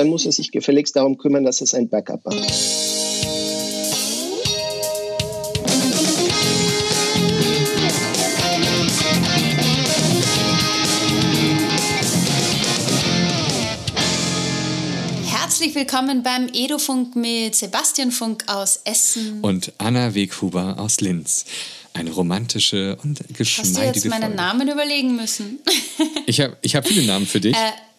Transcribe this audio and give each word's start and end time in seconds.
dann 0.00 0.08
muss 0.08 0.24
er 0.24 0.32
sich 0.32 0.50
gefälligst 0.50 0.96
darum 0.96 1.18
kümmern, 1.18 1.44
dass 1.44 1.60
es 1.60 1.74
ein 1.74 1.90
Backup 1.90 2.24
hat. 2.24 2.34
Herzlich 15.26 15.74
willkommen 15.74 16.22
beim 16.22 16.48
Edofunk 16.54 17.14
mit 17.14 17.54
Sebastian 17.54 18.10
Funk 18.10 18.44
aus 18.46 18.80
Essen. 18.84 19.42
Und 19.42 19.74
Anna 19.76 20.14
Weghuber 20.14 20.78
aus 20.78 21.02
Linz. 21.02 21.44
Eine 21.92 22.12
romantische 22.12 22.96
und 23.02 23.20
geschmeidige 23.36 23.68
Hast 23.68 23.76
du 23.76 23.82
jetzt 23.82 24.04
meinen 24.06 24.22
Folge. 24.22 24.36
Namen 24.36 24.68
überlegen 24.70 25.16
müssen? 25.16 25.58
Ich 26.24 26.40
habe 26.40 26.56
ich 26.62 26.76
hab 26.76 26.88
viele 26.88 27.04
Namen 27.04 27.26
für 27.26 27.40
dich. 27.40 27.54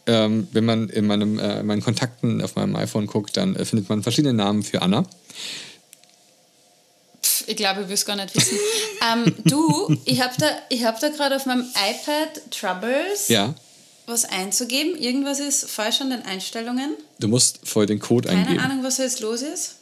Ähm, 0.07 0.47
wenn 0.52 0.65
man 0.65 0.89
in, 0.89 1.05
meinem, 1.07 1.39
äh, 1.39 1.59
in 1.59 1.65
meinen 1.65 1.81
Kontakten 1.84 2.41
auf 2.41 2.55
meinem 2.55 2.75
iPhone 2.75 3.07
guckt, 3.07 3.38
dann 3.38 3.55
äh, 3.55 3.65
findet 3.65 3.89
man 3.89 4.03
verschiedene 4.03 4.34
Namen 4.34 4.63
für 4.63 4.81
Anna. 4.81 5.03
Pff, 7.23 7.48
ich 7.48 7.55
glaube, 7.55 7.81
ich 7.81 7.88
will 7.88 7.93
es 7.93 8.05
gar 8.05 8.16
nicht 8.16 8.35
wissen. 8.35 8.57
ähm, 9.13 9.35
du, 9.45 9.95
ich 10.05 10.21
habe 10.21 10.34
da, 10.40 10.48
ich 10.70 10.84
hab 10.84 10.99
da 10.99 11.09
gerade 11.09 11.35
auf 11.35 11.45
meinem 11.45 11.62
iPad 11.76 12.41
Troubles, 12.52 13.27
Ja. 13.27 13.53
was 14.07 14.26
einzugeben. 14.26 14.95
Irgendwas 14.98 15.40
ist 15.40 15.70
falsch 15.70 16.02
an 16.02 16.09
den 16.09 16.23
Einstellungen. 16.23 16.95
Du 17.20 17.27
musst 17.27 17.59
vorher 17.63 17.88
den 17.88 17.99
Code 17.99 18.27
Keine 18.29 18.41
eingeben. 18.41 18.59
Ahnung, 18.59 18.84
was 18.84 18.98
jetzt 18.98 19.20
los 19.20 19.41
ist. 19.41 19.76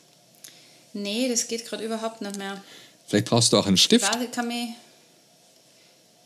Nee, 0.93 1.29
das 1.29 1.47
geht 1.47 1.65
gerade 1.65 1.83
überhaupt 1.85 2.21
nicht 2.21 2.37
mehr. 2.37 2.61
Vielleicht 3.07 3.25
brauchst 3.25 3.53
du 3.53 3.57
auch 3.57 3.65
einen 3.67 3.77
Stift. 3.77 4.05
Warte, 4.05 4.25
ich 4.25 4.31
kann 4.31 4.47
mich. 4.47 4.69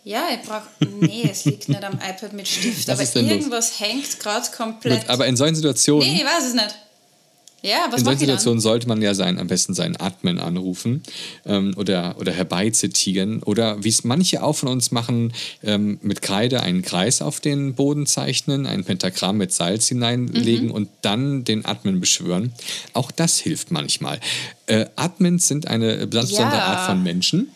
Ja, 0.06 0.26
ich 0.34 0.48
brauche. 0.48 0.68
Nee, 1.00 1.30
es 1.32 1.46
liegt 1.46 1.70
nicht 1.70 1.84
am 1.84 1.94
iPad 1.94 2.34
mit 2.34 2.48
Stift. 2.48 2.88
Was 2.90 3.00
aber 3.00 3.10
denn 3.10 3.26
los? 3.26 3.32
irgendwas 3.38 3.80
hängt 3.80 4.20
gerade 4.20 4.46
komplett. 4.56 5.10
Aber 5.10 5.28
in 5.28 5.38
solchen 5.38 5.56
Situationen. 5.56 6.06
nee, 6.08 6.18
ich 6.20 6.26
weiß 6.26 6.46
es 6.50 6.54
nicht. 6.54 6.76
Ja, 7.66 7.86
was 7.90 8.00
In 8.02 8.06
solchen? 8.06 8.20
Situationen 8.20 8.60
sollte 8.60 8.90
man 8.90 9.02
ja 9.02 9.14
sein, 9.14 9.40
am 9.40 9.48
besten 9.48 9.74
seinen 9.74 9.96
Admin 9.96 10.38
anrufen 10.40 11.02
ähm, 11.46 11.74
oder, 11.78 12.18
oder 12.20 12.34
herbeizitieren 12.34 13.42
oder 13.42 13.82
wie 13.82 13.88
es 13.88 14.04
manche 14.04 14.44
auch 14.44 14.52
von 14.58 14.68
uns 14.68 14.92
machen, 14.92 15.32
ähm, 15.64 15.98
mit 16.02 16.22
Kreide 16.22 16.62
einen 16.62 16.82
Kreis 16.82 17.22
auf 17.22 17.40
den 17.40 17.74
Boden 17.74 18.06
zeichnen, 18.06 18.66
ein 18.66 18.84
Pentagramm 18.84 19.38
mit 19.38 19.54
Salz 19.54 19.88
hineinlegen 19.88 20.66
Mhm. 20.68 20.72
und 20.74 20.90
dann 21.04 21.46
den 21.46 21.64
Admin 21.64 22.02
beschwören. 22.02 22.52
Auch 22.92 23.12
das 23.12 23.38
hilft 23.38 23.72
manchmal. 23.72 24.20
Äh, 24.66 24.88
Admins 24.98 25.48
sind 25.48 25.66
eine 25.68 26.00
ganz 26.10 26.32
Ja. 26.32 26.40
besondere 26.40 26.64
Art 26.64 26.86
von 26.88 27.02
Menschen. 27.02 27.48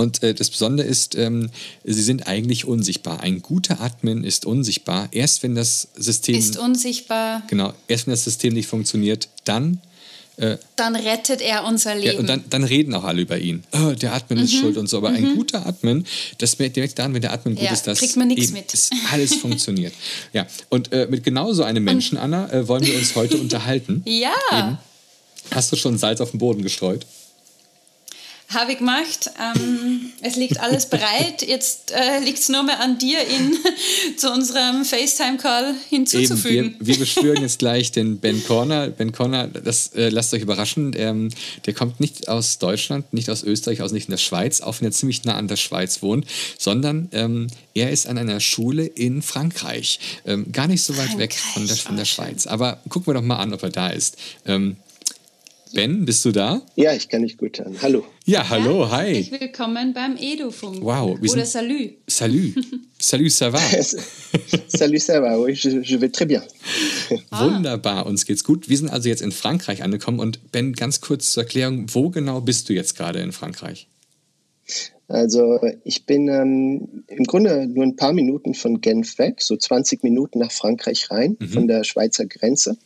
Und 0.00 0.22
äh, 0.22 0.34
das 0.34 0.48
Besondere 0.50 0.86
ist, 0.86 1.14
ähm, 1.14 1.50
sie 1.84 2.02
sind 2.02 2.26
eigentlich 2.26 2.64
unsichtbar. 2.64 3.20
Ein 3.20 3.42
guter 3.42 3.80
Admin 3.80 4.24
ist 4.24 4.46
unsichtbar. 4.46 5.08
Erst 5.12 5.42
wenn 5.42 5.54
das 5.54 5.88
System 5.96 6.34
Ist 6.36 6.56
unsichtbar. 6.58 7.42
Genau, 7.48 7.72
erst 7.86 8.06
wenn 8.06 8.12
das 8.12 8.24
System 8.24 8.54
nicht 8.54 8.66
funktioniert, 8.66 9.28
dann, 9.44 9.80
Dann 10.76 10.96
rettet 10.96 11.42
er 11.42 11.64
unser 11.66 11.94
Leben. 11.94 12.06
ja, 12.14 12.18
und 12.18 12.26
dann, 12.26 12.42
dann 12.48 12.64
reden 12.64 12.94
auch 12.94 13.04
alle 13.04 13.20
über 13.20 13.36
ihn. 13.38 13.62
Oh, 13.72 13.92
der 13.92 14.14
Admin 14.14 14.38
ist 14.38 14.54
schuld 14.54 14.78
und 14.78 14.88
so. 14.88 14.96
Aber 14.96 15.10
ein 15.10 15.34
guter 15.36 15.66
Admin, 15.66 16.06
das 16.38 16.58
merkt 16.58 16.76
direkt 16.76 16.98
daran, 16.98 17.12
wenn 17.12 17.20
der 17.20 17.32
Admin 17.34 17.56
gut 17.56 17.64
Ja, 17.64 17.72
ist, 17.72 17.86
dass 17.86 17.98
kriegt 17.98 18.16
man 18.16 18.30
eben 18.30 18.52
mit. 18.54 18.72
es 18.72 18.88
alles 19.12 19.34
funktioniert. 19.44 19.92
Ja, 20.32 20.46
und 20.70 20.92
äh, 20.92 21.06
mit 21.10 21.24
genau 21.24 21.52
so 21.52 21.62
einem 21.62 21.84
Menschen, 21.84 22.16
Anna, 22.16 22.50
äh, 22.52 22.66
wollen 22.68 22.86
wir 22.86 22.96
uns 22.96 23.14
heute 23.16 23.36
unterhalten. 23.44 24.02
ja, 24.06 24.78
Hast 25.50 25.72
du 25.72 25.76
schon 25.76 25.98
Salz 25.98 26.20
auf 26.22 26.30
den 26.30 26.38
Boden 26.38 26.62
gestreut? 26.62 27.04
Habe 28.52 28.72
ich 28.72 28.78
gemacht. 28.78 29.30
Ähm, 29.40 30.12
es 30.22 30.36
liegt 30.36 30.60
alles 30.60 30.86
bereit. 30.86 31.42
Jetzt 31.46 31.92
äh, 31.92 32.18
liegt 32.20 32.38
es 32.40 32.48
nur 32.48 32.64
mehr 32.64 32.80
an 32.80 32.98
dir, 32.98 33.18
ihn 33.20 33.56
zu 34.16 34.30
unserem 34.30 34.84
FaceTime-Call 34.84 35.70
Eben, 35.70 35.78
hinzuzufügen. 35.88 36.76
wir, 36.80 36.86
wir 36.88 36.98
beschwören 36.98 37.42
jetzt 37.42 37.60
gleich 37.60 37.92
den 37.92 38.18
Ben 38.18 38.44
Corner. 38.44 38.88
Ben 38.88 39.12
Corner, 39.12 39.46
das 39.46 39.88
äh, 39.94 40.08
lasst 40.08 40.34
euch 40.34 40.42
überraschen, 40.42 40.92
ähm, 40.96 41.28
der 41.66 41.74
kommt 41.74 42.00
nicht 42.00 42.28
aus 42.28 42.58
Deutschland, 42.58 43.12
nicht 43.12 43.30
aus 43.30 43.44
Österreich, 43.44 43.82
aus 43.82 43.92
nicht 43.92 44.08
in 44.08 44.12
der 44.12 44.18
Schweiz, 44.18 44.60
auch 44.60 44.80
wenn 44.80 44.88
er 44.88 44.92
ziemlich 44.92 45.24
nah 45.24 45.36
an 45.36 45.46
der 45.46 45.56
Schweiz 45.56 46.02
wohnt, 46.02 46.26
sondern 46.58 47.08
ähm, 47.12 47.46
er 47.74 47.90
ist 47.90 48.08
an 48.08 48.18
einer 48.18 48.40
Schule 48.40 48.84
in 48.84 49.22
Frankreich. 49.22 50.00
Ähm, 50.26 50.50
gar 50.50 50.66
nicht 50.66 50.82
so 50.82 50.96
weit 50.96 51.18
weg 51.18 51.34
von 51.34 51.66
der, 51.66 51.76
von 51.76 51.96
der 51.96 52.04
Frankreich, 52.04 52.10
Schweiz. 52.10 52.46
Aber 52.48 52.80
gucken 52.88 53.06
wir 53.06 53.14
doch 53.14 53.22
mal 53.22 53.36
an, 53.36 53.54
ob 53.54 53.62
er 53.62 53.70
da 53.70 53.90
ist. 53.90 54.16
Ben, 55.74 56.04
bist 56.04 56.24
du 56.24 56.32
da? 56.32 56.62
Ja, 56.74 56.92
ich 56.94 57.08
kann 57.08 57.22
dich 57.22 57.36
gut 57.36 57.58
hören. 57.60 57.76
Hallo. 57.80 58.04
Ja, 58.24 58.48
hallo, 58.48 58.90
hi. 58.90 59.14
Herzlich 59.14 59.40
willkommen 59.40 59.92
beim 59.94 60.16
Edofunk. 60.16 60.82
Wow, 60.82 61.16
wir 61.20 61.30
Oder 61.30 61.44
sind- 61.44 61.68
Salü. 61.68 61.90
Salut. 62.08 62.54
Salut, 62.98 63.30
ça 63.30 63.50
va? 63.52 63.58
Salut, 64.68 65.00
ça 65.00 65.20
va? 65.20 65.38
Oui, 65.38 65.54
je, 65.54 65.80
je 65.82 65.96
vais 65.96 66.08
très 66.08 66.26
bien. 66.26 66.42
Ah. 67.30 67.44
Wunderbar, 67.46 68.06
uns 68.06 68.26
geht's 68.26 68.42
gut. 68.42 68.68
Wir 68.68 68.76
sind 68.76 68.88
also 68.90 69.08
jetzt 69.08 69.22
in 69.22 69.30
Frankreich 69.32 69.82
angekommen 69.82 70.18
und 70.18 70.50
Ben, 70.50 70.72
ganz 70.72 71.00
kurz 71.00 71.32
zur 71.32 71.44
Erklärung, 71.44 71.86
wo 71.92 72.10
genau 72.10 72.40
bist 72.40 72.68
du 72.68 72.72
jetzt 72.72 72.96
gerade 72.96 73.20
in 73.20 73.30
Frankreich? 73.32 73.86
Also 75.08 75.58
ich 75.84 76.04
bin 76.04 76.28
ähm, 76.28 77.04
im 77.08 77.24
Grunde 77.24 77.66
nur 77.66 77.84
ein 77.84 77.96
paar 77.96 78.12
Minuten 78.12 78.54
von 78.54 78.80
Genf 78.80 79.18
weg, 79.18 79.42
so 79.42 79.56
20 79.56 80.02
Minuten 80.04 80.38
nach 80.40 80.52
Frankreich 80.52 81.10
rein, 81.10 81.36
von 81.52 81.66
der 81.68 81.84
Schweizer 81.84 82.26
Grenze. 82.26 82.76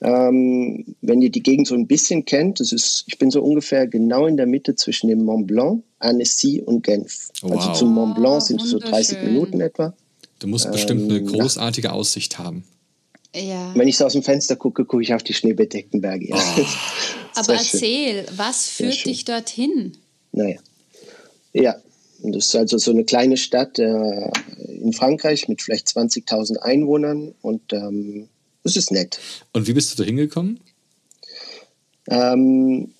Ähm, 0.00 0.94
wenn 1.00 1.20
ihr 1.22 1.30
die 1.30 1.42
Gegend 1.42 1.66
so 1.66 1.74
ein 1.74 1.86
bisschen 1.88 2.24
kennt, 2.24 2.60
das 2.60 2.70
ist, 2.72 3.04
ich 3.08 3.18
bin 3.18 3.30
so 3.32 3.42
ungefähr 3.42 3.86
genau 3.88 4.26
in 4.26 4.36
der 4.36 4.46
Mitte 4.46 4.76
zwischen 4.76 5.08
dem 5.08 5.24
Mont 5.24 5.46
Blanc, 5.48 5.82
Annecy 5.98 6.62
und 6.62 6.84
Genf. 6.84 7.30
Also 7.42 7.54
Wow. 7.56 7.72
zum 7.78 7.94
Mont 7.94 8.14
Blanc 8.14 8.36
Oh, 8.36 8.40
sind 8.40 8.62
es 8.62 8.70
so 8.70 8.78
30 8.78 9.16
wunderschön. 9.16 9.32
Minuten 9.34 9.60
etwa. 9.60 9.94
Du 10.38 10.46
musst 10.46 10.70
bestimmt 10.70 11.10
eine 11.10 11.18
Ähm, 11.18 11.26
großartige 11.26 11.92
Aussicht 11.92 12.38
haben. 12.38 12.62
Ja. 13.34 13.72
Wenn 13.74 13.88
ich 13.88 13.96
so 13.96 14.06
aus 14.06 14.12
dem 14.12 14.22
Fenster 14.22 14.54
gucke, 14.56 14.84
gucke 14.84 15.02
ich 15.02 15.12
auf 15.12 15.22
die 15.24 15.34
schneebedeckten 15.34 16.00
Berge. 16.00 16.28
Oh. 16.30 16.36
Aber 17.34 17.58
schön. 17.58 17.80
erzähl, 17.80 18.26
was 18.36 18.68
führt 18.68 19.04
dich 19.04 19.24
dorthin? 19.24 19.96
Naja. 20.32 20.58
Ja, 21.52 21.76
das 22.22 22.46
ist 22.46 22.54
also 22.56 22.78
so 22.78 22.90
eine 22.92 23.04
kleine 23.04 23.36
Stadt 23.36 23.78
äh, 23.80 24.30
in 24.80 24.92
Frankreich 24.92 25.48
mit 25.48 25.60
vielleicht 25.62 25.88
20.000 25.88 26.58
Einwohnern 26.58 27.34
und 27.42 27.72
ähm, 27.72 28.28
das 28.68 28.76
ist 28.84 28.90
nett. 28.92 29.18
Und 29.52 29.66
wie 29.66 29.72
bist 29.72 29.92
du 29.92 30.02
da 30.02 30.04
hingekommen? 30.06 30.60
Ähm, 32.10 32.92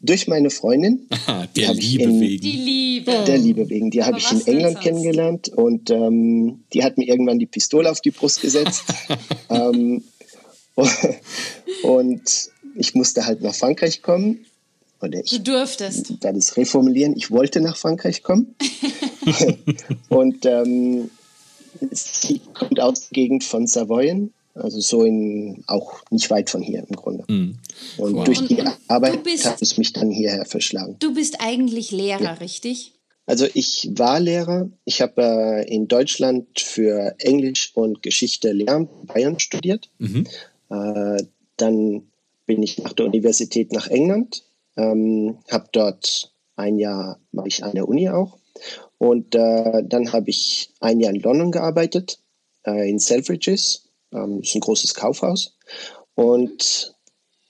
durch 0.00 0.26
meine 0.28 0.50
Freundin, 0.50 1.06
Aha, 1.10 1.46
Die 1.54 1.60
der 1.62 1.74
Liebe 1.74 2.04
in- 2.04 2.20
wegen. 2.20 2.42
Die 2.42 2.56
Liebe. 2.56 3.24
der 3.26 3.38
Liebe 3.38 3.68
wegen, 3.68 3.90
die 3.90 4.02
habe 4.04 4.18
ich 4.18 4.30
in 4.30 4.46
England 4.46 4.80
kennengelernt 4.80 5.48
und 5.48 5.90
ähm, 5.90 6.60
die 6.72 6.82
hat 6.84 6.98
mir 6.98 7.08
irgendwann 7.08 7.38
die 7.38 7.46
Pistole 7.46 7.90
auf 7.90 8.00
die 8.00 8.10
Brust 8.10 8.40
gesetzt. 8.40 8.84
ähm, 9.50 10.02
und 11.82 12.50
ich 12.76 12.94
musste 12.94 13.26
halt 13.26 13.42
nach 13.42 13.54
Frankreich 13.54 14.02
kommen. 14.02 14.44
Oder 15.00 15.20
ich 15.24 15.30
Du 15.30 15.38
durftest. 15.40 16.10
ich 16.10 16.22
werde 16.22 16.38
es 16.38 16.56
reformulieren, 16.56 17.16
ich 17.16 17.30
wollte 17.30 17.60
nach 17.60 17.76
Frankreich 17.76 18.22
kommen. 18.22 18.54
und 20.08 20.44
ähm, 20.46 21.10
sie 21.92 22.40
kommt 22.54 22.80
aus 22.80 23.08
der 23.08 23.14
Gegend 23.14 23.44
von 23.44 23.66
Savoyen, 23.68 24.32
also 24.58 24.80
so 24.80 25.04
in, 25.04 25.62
auch 25.66 26.02
nicht 26.10 26.30
weit 26.30 26.50
von 26.50 26.62
hier 26.62 26.80
im 26.88 26.94
Grunde. 26.96 27.24
Mhm. 27.28 27.58
Und 27.96 28.14
Wow. 28.14 28.24
durch 28.24 28.46
die 28.46 28.54
Und- 28.56 28.66
und 28.66 28.76
Arbeit 28.88 29.22
bist- 29.22 29.46
hat 29.46 29.62
es 29.62 29.78
mich 29.78 29.92
dann 29.92 30.10
hierher 30.10 30.44
verschlagen. 30.44 30.96
Du 30.98 31.14
bist 31.14 31.36
eigentlich 31.40 31.90
Lehrer, 31.90 32.40
richtig? 32.40 32.94
Also 33.26 33.46
ich 33.52 33.90
war 33.94 34.20
Lehrer. 34.20 34.70
Ich 34.84 35.02
habe 35.02 35.20
äh, 35.66 35.74
in 35.74 35.86
Deutschland 35.86 36.60
für 36.60 37.14
Englisch 37.18 37.72
und 37.74 38.02
Geschichte 38.02 38.52
Lehramt 38.52 38.90
in 39.00 39.06
Bayern 39.06 39.38
studiert. 39.38 39.90
Mhm. 39.98 40.26
Äh, 40.70 41.22
dann 41.56 42.02
bin 42.46 42.62
ich 42.62 42.78
nach 42.78 42.94
der 42.94 43.06
Universität 43.06 43.72
nach 43.72 43.88
England, 43.88 44.44
ähm, 44.76 45.38
habe 45.50 45.68
dort 45.72 46.32
ein 46.56 46.78
Jahr, 46.78 47.20
war 47.32 47.46
ich 47.46 47.62
an 47.62 47.72
der 47.74 47.86
Uni 47.88 48.08
auch. 48.08 48.38
Und 48.96 49.34
äh, 49.34 49.82
dann 49.84 50.12
habe 50.12 50.30
ich 50.30 50.70
ein 50.80 50.98
Jahr 50.98 51.12
in 51.14 51.20
London 51.20 51.52
gearbeitet, 51.52 52.18
äh, 52.66 52.88
in 52.88 52.98
Selfridges, 52.98 53.87
ähm, 54.12 54.40
das 54.40 54.50
ist 54.50 54.54
ein 54.56 54.60
großes 54.60 54.94
Kaufhaus. 54.94 55.56
Und 56.14 56.94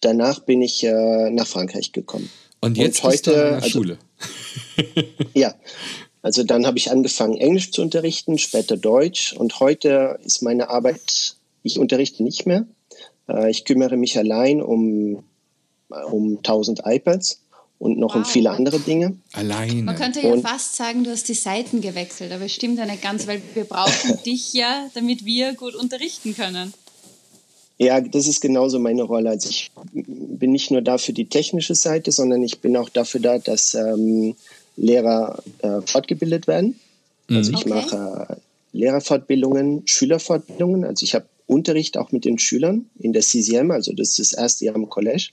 danach 0.00 0.40
bin 0.40 0.62
ich 0.62 0.84
äh, 0.84 1.30
nach 1.30 1.46
Frankreich 1.46 1.92
gekommen. 1.92 2.30
Und 2.60 2.76
jetzt 2.76 3.02
Und 3.04 3.10
heute, 3.10 3.46
einer 3.46 3.56
also- 3.56 3.68
Schule. 3.68 3.98
Ja, 5.34 5.54
also 6.22 6.42
dann 6.42 6.66
habe 6.66 6.78
ich 6.78 6.90
angefangen, 6.90 7.36
Englisch 7.36 7.70
zu 7.70 7.82
unterrichten, 7.82 8.38
später 8.38 8.76
Deutsch 8.76 9.32
und 9.32 9.60
heute 9.60 10.18
ist 10.24 10.42
meine 10.42 10.68
Arbeit, 10.68 11.36
ich 11.62 11.78
unterrichte 11.78 12.22
nicht 12.22 12.46
mehr. 12.46 12.66
Äh, 13.28 13.50
Ich 13.50 13.64
kümmere 13.64 13.96
mich 13.96 14.18
allein 14.18 14.60
um, 14.60 15.22
um 15.88 16.38
1000 16.38 16.80
iPads 16.84 17.42
und 17.78 17.98
noch 17.98 18.14
um 18.14 18.22
Wow. 18.22 18.28
viele 18.30 18.50
andere 18.50 18.80
Dinge. 18.80 19.16
Alleine. 19.32 19.82
Man 19.82 19.94
könnte 19.96 20.20
ja 20.20 20.32
Und- 20.32 20.42
fast 20.42 20.76
sagen, 20.76 21.04
du 21.04 21.10
hast 21.10 21.28
die 21.28 21.34
Seiten 21.34 21.80
gewechselt, 21.80 22.32
aber 22.32 22.44
es 22.46 22.52
stimmt 22.54 22.78
ja 22.78 22.86
nicht 22.86 23.02
ganz, 23.02 23.26
weil 23.26 23.40
wir 23.54 23.64
brauchen 23.64 24.18
dich 24.26 24.52
ja, 24.52 24.88
damit 24.94 25.24
wir 25.24 25.54
gut 25.54 25.74
unterrichten 25.74 26.34
können. 26.34 26.72
Ja, 27.80 28.00
das 28.00 28.26
ist 28.26 28.40
genauso 28.40 28.80
meine 28.80 29.04
Rolle. 29.04 29.30
Also 29.30 29.48
ich 29.50 29.70
bin 29.92 30.50
nicht 30.50 30.72
nur 30.72 30.82
da 30.82 30.98
für 30.98 31.12
die 31.12 31.26
technische 31.28 31.76
Seite, 31.76 32.10
sondern 32.10 32.42
ich 32.42 32.58
bin 32.58 32.76
auch 32.76 32.88
dafür 32.88 33.20
da, 33.20 33.38
dass 33.38 33.74
ähm, 33.74 34.34
Lehrer 34.76 35.40
äh, 35.60 35.80
fortgebildet 35.86 36.48
werden. 36.48 36.78
Also 37.30 37.52
ich 37.52 37.58
Okay. 37.58 37.68
mache 37.68 38.26
äh, 38.30 38.36
Lehrerfortbildungen, 38.76 39.82
Schülerfortbildungen. 39.86 40.84
Also 40.84 41.04
ich 41.04 41.14
habe 41.14 41.26
Unterricht 41.46 41.96
auch 41.96 42.10
mit 42.10 42.24
den 42.24 42.38
Schülern 42.38 42.86
in 42.98 43.12
der 43.12 43.22
CCM, 43.22 43.70
also 43.70 43.92
das 43.92 44.18
ist 44.18 44.18
das 44.18 44.32
erste 44.32 44.64
Jahr 44.64 44.74
im 44.74 44.88
College. 44.88 45.28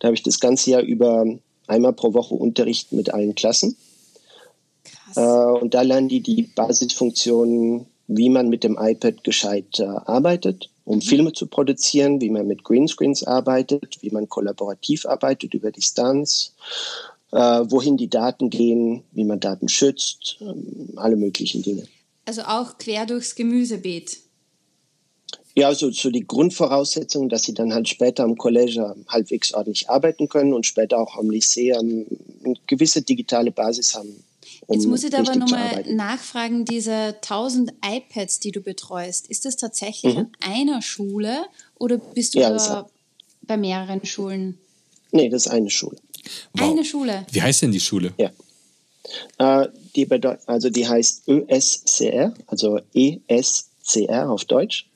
Da 0.00 0.08
habe 0.08 0.14
ich 0.16 0.22
das 0.22 0.40
ganze 0.40 0.70
Jahr 0.72 0.82
über 0.82 1.24
einmal 1.68 1.92
pro 1.92 2.14
Woche 2.14 2.34
Unterricht 2.34 2.92
mit 2.92 3.12
allen 3.12 3.34
Klassen. 3.34 3.76
Äh, 5.14 5.20
und 5.20 5.74
da 5.74 5.82
lernen 5.82 6.08
die 6.08 6.20
die 6.20 6.42
Basisfunktionen, 6.42 7.86
wie 8.06 8.30
man 8.30 8.48
mit 8.48 8.64
dem 8.64 8.78
iPad 8.80 9.22
gescheit 9.22 9.78
äh, 9.78 9.84
arbeitet, 9.84 10.70
um 10.84 10.96
mhm. 10.96 11.02
Filme 11.02 11.32
zu 11.32 11.46
produzieren, 11.46 12.20
wie 12.20 12.30
man 12.30 12.46
mit 12.46 12.64
Greenscreens 12.64 13.22
arbeitet, 13.22 13.98
wie 14.00 14.10
man 14.10 14.28
kollaborativ 14.28 15.06
arbeitet 15.06 15.54
über 15.54 15.70
Distanz, 15.70 16.54
äh, 17.32 17.38
wohin 17.38 17.96
die 17.96 18.08
Daten 18.08 18.50
gehen, 18.50 19.04
wie 19.12 19.24
man 19.24 19.40
Daten 19.40 19.68
schützt, 19.68 20.38
ähm, 20.40 20.92
alle 20.96 21.16
möglichen 21.16 21.62
Dinge. 21.62 21.84
Also 22.24 22.42
auch 22.42 22.78
quer 22.78 23.06
durchs 23.06 23.34
Gemüsebeet. 23.34 24.18
Ja, 25.58 25.74
so, 25.74 25.90
so 25.90 26.10
die 26.10 26.24
Grundvoraussetzungen, 26.24 27.28
dass 27.28 27.42
sie 27.42 27.52
dann 27.52 27.74
halt 27.74 27.88
später 27.88 28.22
am 28.22 28.36
College 28.36 28.94
halbwegs 29.08 29.52
ordentlich 29.52 29.90
arbeiten 29.90 30.28
können 30.28 30.54
und 30.54 30.66
später 30.66 30.98
auch 30.98 31.16
am 31.16 31.26
Lycée 31.30 31.76
eine 31.76 32.06
gewisse 32.68 33.02
digitale 33.02 33.50
Basis 33.50 33.96
haben. 33.96 34.22
Um 34.68 34.76
Jetzt 34.76 34.86
muss 34.86 35.02
ich 35.02 35.12
aber 35.12 35.34
nochmal 35.34 35.84
nachfragen, 35.88 36.64
diese 36.64 36.92
1000 36.92 37.72
iPads, 37.84 38.38
die 38.38 38.52
du 38.52 38.60
betreust, 38.60 39.26
ist 39.26 39.46
das 39.46 39.56
tatsächlich 39.56 40.14
mhm. 40.14 40.20
an 40.20 40.30
einer 40.40 40.80
Schule 40.80 41.46
oder 41.76 41.98
bist 41.98 42.36
du 42.36 42.38
ja, 42.38 42.50
da 42.50 42.88
bei 43.42 43.56
mehreren 43.56 44.04
Schulen? 44.06 44.58
Nee, 45.10 45.28
das 45.28 45.46
ist 45.46 45.52
eine 45.52 45.70
Schule. 45.70 45.96
Wow. 46.52 46.70
Eine 46.70 46.84
Schule. 46.84 47.26
Wie 47.32 47.42
heißt 47.42 47.62
denn 47.62 47.72
die 47.72 47.80
Schule? 47.80 48.14
Ja. 48.16 48.30
Äh, 49.38 49.68
die, 49.96 50.08
also 50.46 50.70
die 50.70 50.86
heißt 50.86 51.26
ÖSCR, 51.26 52.32
also 52.46 52.78
ESCR 52.94 54.30
auf 54.30 54.44
Deutsch. 54.44 54.87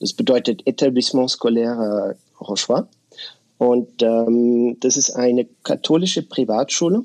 Das 0.00 0.12
bedeutet 0.12 0.66
Etablissement 0.66 1.30
Scolaire 1.30 2.16
Rochefort. 2.40 2.88
Und 3.58 4.02
ähm, 4.02 4.78
das 4.80 4.96
ist 4.96 5.10
eine 5.10 5.46
katholische 5.62 6.22
Privatschule. 6.22 7.02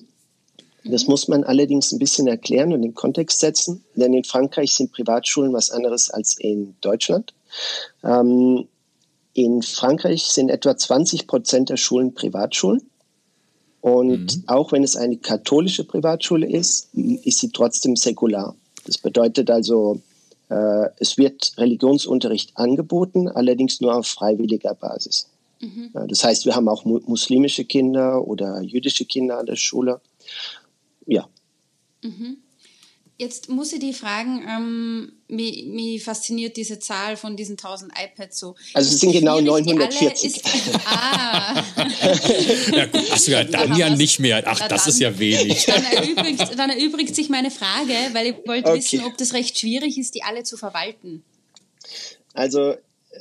Das 0.85 1.07
muss 1.07 1.27
man 1.27 1.43
allerdings 1.43 1.91
ein 1.91 1.99
bisschen 1.99 2.27
erklären 2.27 2.71
und 2.71 2.77
in 2.77 2.89
den 2.89 2.95
Kontext 2.95 3.39
setzen, 3.39 3.83
denn 3.95 4.13
in 4.13 4.23
Frankreich 4.23 4.73
sind 4.73 4.91
Privatschulen 4.91 5.51
was 5.51 5.71
anderes 5.71 6.09
als 6.09 6.37
in 6.37 6.75
Deutschland. 6.81 7.33
Ähm, 8.03 8.67
in 9.33 9.61
Frankreich 9.63 10.23
sind 10.23 10.49
etwa 10.49 10.77
20 10.77 11.27
Prozent 11.27 11.69
der 11.69 11.77
Schulen 11.77 12.13
Privatschulen. 12.13 12.89
Und 13.81 14.37
mhm. 14.37 14.43
auch 14.47 14.71
wenn 14.71 14.83
es 14.83 14.95
eine 14.95 15.17
katholische 15.17 15.83
Privatschule 15.83 16.47
ist, 16.47 16.87
ist 16.93 17.39
sie 17.39 17.49
trotzdem 17.49 17.95
säkular. 17.95 18.55
Das 18.85 18.97
bedeutet 18.97 19.51
also, 19.51 19.95
äh, 19.95 20.14
es 20.47 21.17
wird 21.17 21.53
Religionsunterricht 21.57 22.55
angeboten, 22.55 23.27
allerdings 23.27 23.81
nur 23.81 23.95
auf 23.95 24.07
freiwilliger 24.07 24.75
Basis. 24.75 25.29
Mhm. 25.61 25.91
das 26.09 26.23
heißt, 26.23 26.45
wir 26.45 26.55
haben 26.55 26.67
auch 26.67 26.83
muslimische 26.83 27.63
Kinder 27.63 28.27
oder 28.27 28.61
jüdische 28.61 29.05
Kinder 29.05 29.39
an 29.39 29.45
der 29.45 29.55
Schule. 29.55 30.01
Ja. 31.05 31.27
Mhm. 32.03 32.37
Jetzt 33.17 33.47
muss 33.47 33.71
ich 33.71 33.79
die 33.79 33.93
fragen, 33.93 34.45
ähm, 34.45 35.13
mich, 35.29 35.65
mich, 35.67 36.03
fasziniert 36.03 36.57
diese 36.57 36.79
Zahl 36.79 37.15
von 37.15 37.37
diesen 37.37 37.53
1000 37.53 37.93
iPads 37.97 38.37
so. 38.37 38.55
Also 38.73 38.93
es 38.93 38.99
sind 38.99 39.13
genau 39.13 39.39
940. 39.39 40.35
Ist, 40.35 40.45
ah. 40.85 41.63
ja, 42.73 42.85
gut, 42.87 43.01
ach 43.11 43.27
ja, 43.27 43.43
dann 43.45 43.75
ja 43.77 43.89
nicht 43.89 44.19
mehr. 44.19 44.43
Ach, 44.45 44.59
das 44.67 44.83
dann, 44.83 44.89
ist 44.89 44.99
ja 44.99 45.17
wenig. 45.17 45.65
Dann 45.65 45.85
erübrigt, 45.85 46.59
dann 46.59 46.69
erübrigt, 46.69 47.15
sich 47.15 47.29
meine 47.29 47.51
Frage, 47.51 47.93
weil 48.11 48.27
ich 48.27 48.35
wollte 48.45 48.71
okay. 48.71 48.79
wissen, 48.79 49.05
ob 49.05 49.17
das 49.17 49.33
recht 49.33 49.57
schwierig 49.57 49.97
ist, 49.97 50.13
die 50.15 50.23
alle 50.23 50.43
zu 50.43 50.57
verwalten. 50.57 51.23
Also 52.33 52.75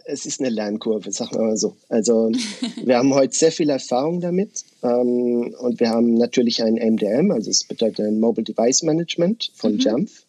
es 0.05 0.26
ist 0.26 0.41
eine 0.41 0.50
Lernkurve, 0.50 1.11
sagen 1.12 1.37
wir 1.37 1.43
mal 1.43 1.56
so. 1.56 1.76
Also 1.88 2.31
wir 2.85 2.99
haben 2.99 3.14
heute 3.14 3.35
sehr 3.35 3.52
viel 3.52 3.70
Erfahrung 3.70 4.20
damit 4.20 4.64
ähm, 4.82 5.55
und 5.58 5.81
wir 5.81 5.91
haben 5.91 6.14
natürlich 6.14 6.62
ein 6.62 6.75
MDM, 6.75 7.31
also 7.31 7.50
es 7.50 7.64
bedeutet 7.64 8.06
ein 8.06 8.20
Mobile 8.20 8.44
Device 8.44 8.82
Management 8.82 9.52
von 9.55 9.75
mhm. 9.75 9.79
Jamf, 9.81 10.23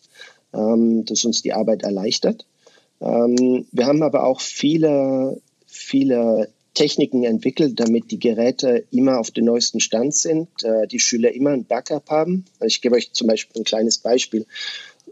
ähm, 0.53 1.05
das 1.05 1.25
uns 1.25 1.41
die 1.41 1.53
Arbeit 1.53 1.83
erleichtert. 1.83 2.45
Ähm, 3.01 3.65
wir 3.71 3.85
haben 3.85 4.03
aber 4.03 4.23
auch 4.23 4.41
viele, 4.41 5.41
viele 5.67 6.49
Techniken 6.73 7.23
entwickelt, 7.23 7.79
damit 7.79 8.11
die 8.11 8.19
Geräte 8.19 8.85
immer 8.91 9.19
auf 9.19 9.31
dem 9.31 9.45
neuesten 9.45 9.79
Stand 9.79 10.13
sind, 10.13 10.47
äh, 10.63 10.87
die 10.87 10.99
Schüler 10.99 11.33
immer 11.33 11.51
ein 11.51 11.65
Backup 11.65 12.09
haben. 12.09 12.45
Also 12.59 12.67
ich 12.67 12.81
gebe 12.81 12.95
euch 12.95 13.13
zum 13.13 13.27
Beispiel 13.27 13.61
ein 13.61 13.65
kleines 13.65 13.97
Beispiel. 13.97 14.45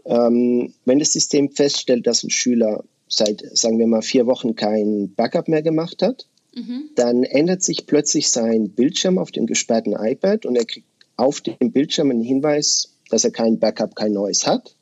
Ähm, 0.04 0.74
wenn 0.84 0.98
das 0.98 1.12
System 1.12 1.50
feststellt, 1.50 2.06
dass 2.06 2.22
ein 2.22 2.30
Schüler 2.30 2.84
seit, 3.16 3.42
sagen 3.56 3.78
wir 3.78 3.86
mal, 3.86 4.02
vier 4.02 4.26
Wochen 4.26 4.54
kein 4.54 5.12
Backup 5.14 5.48
mehr 5.48 5.62
gemacht 5.62 6.02
hat, 6.02 6.26
mhm. 6.54 6.90
dann 6.94 7.24
ändert 7.24 7.62
sich 7.62 7.86
plötzlich 7.86 8.28
sein 8.28 8.70
Bildschirm 8.70 9.18
auf 9.18 9.30
dem 9.30 9.46
gesperrten 9.46 9.94
iPad 9.98 10.46
und 10.46 10.56
er 10.56 10.64
kriegt 10.64 10.86
auf 11.16 11.40
dem 11.40 11.72
Bildschirm 11.72 12.10
einen 12.10 12.22
Hinweis, 12.22 12.90
dass 13.10 13.24
er 13.24 13.30
kein 13.30 13.58
Backup, 13.58 13.94
kein 13.94 14.12
neues 14.12 14.46
hat 14.46 14.74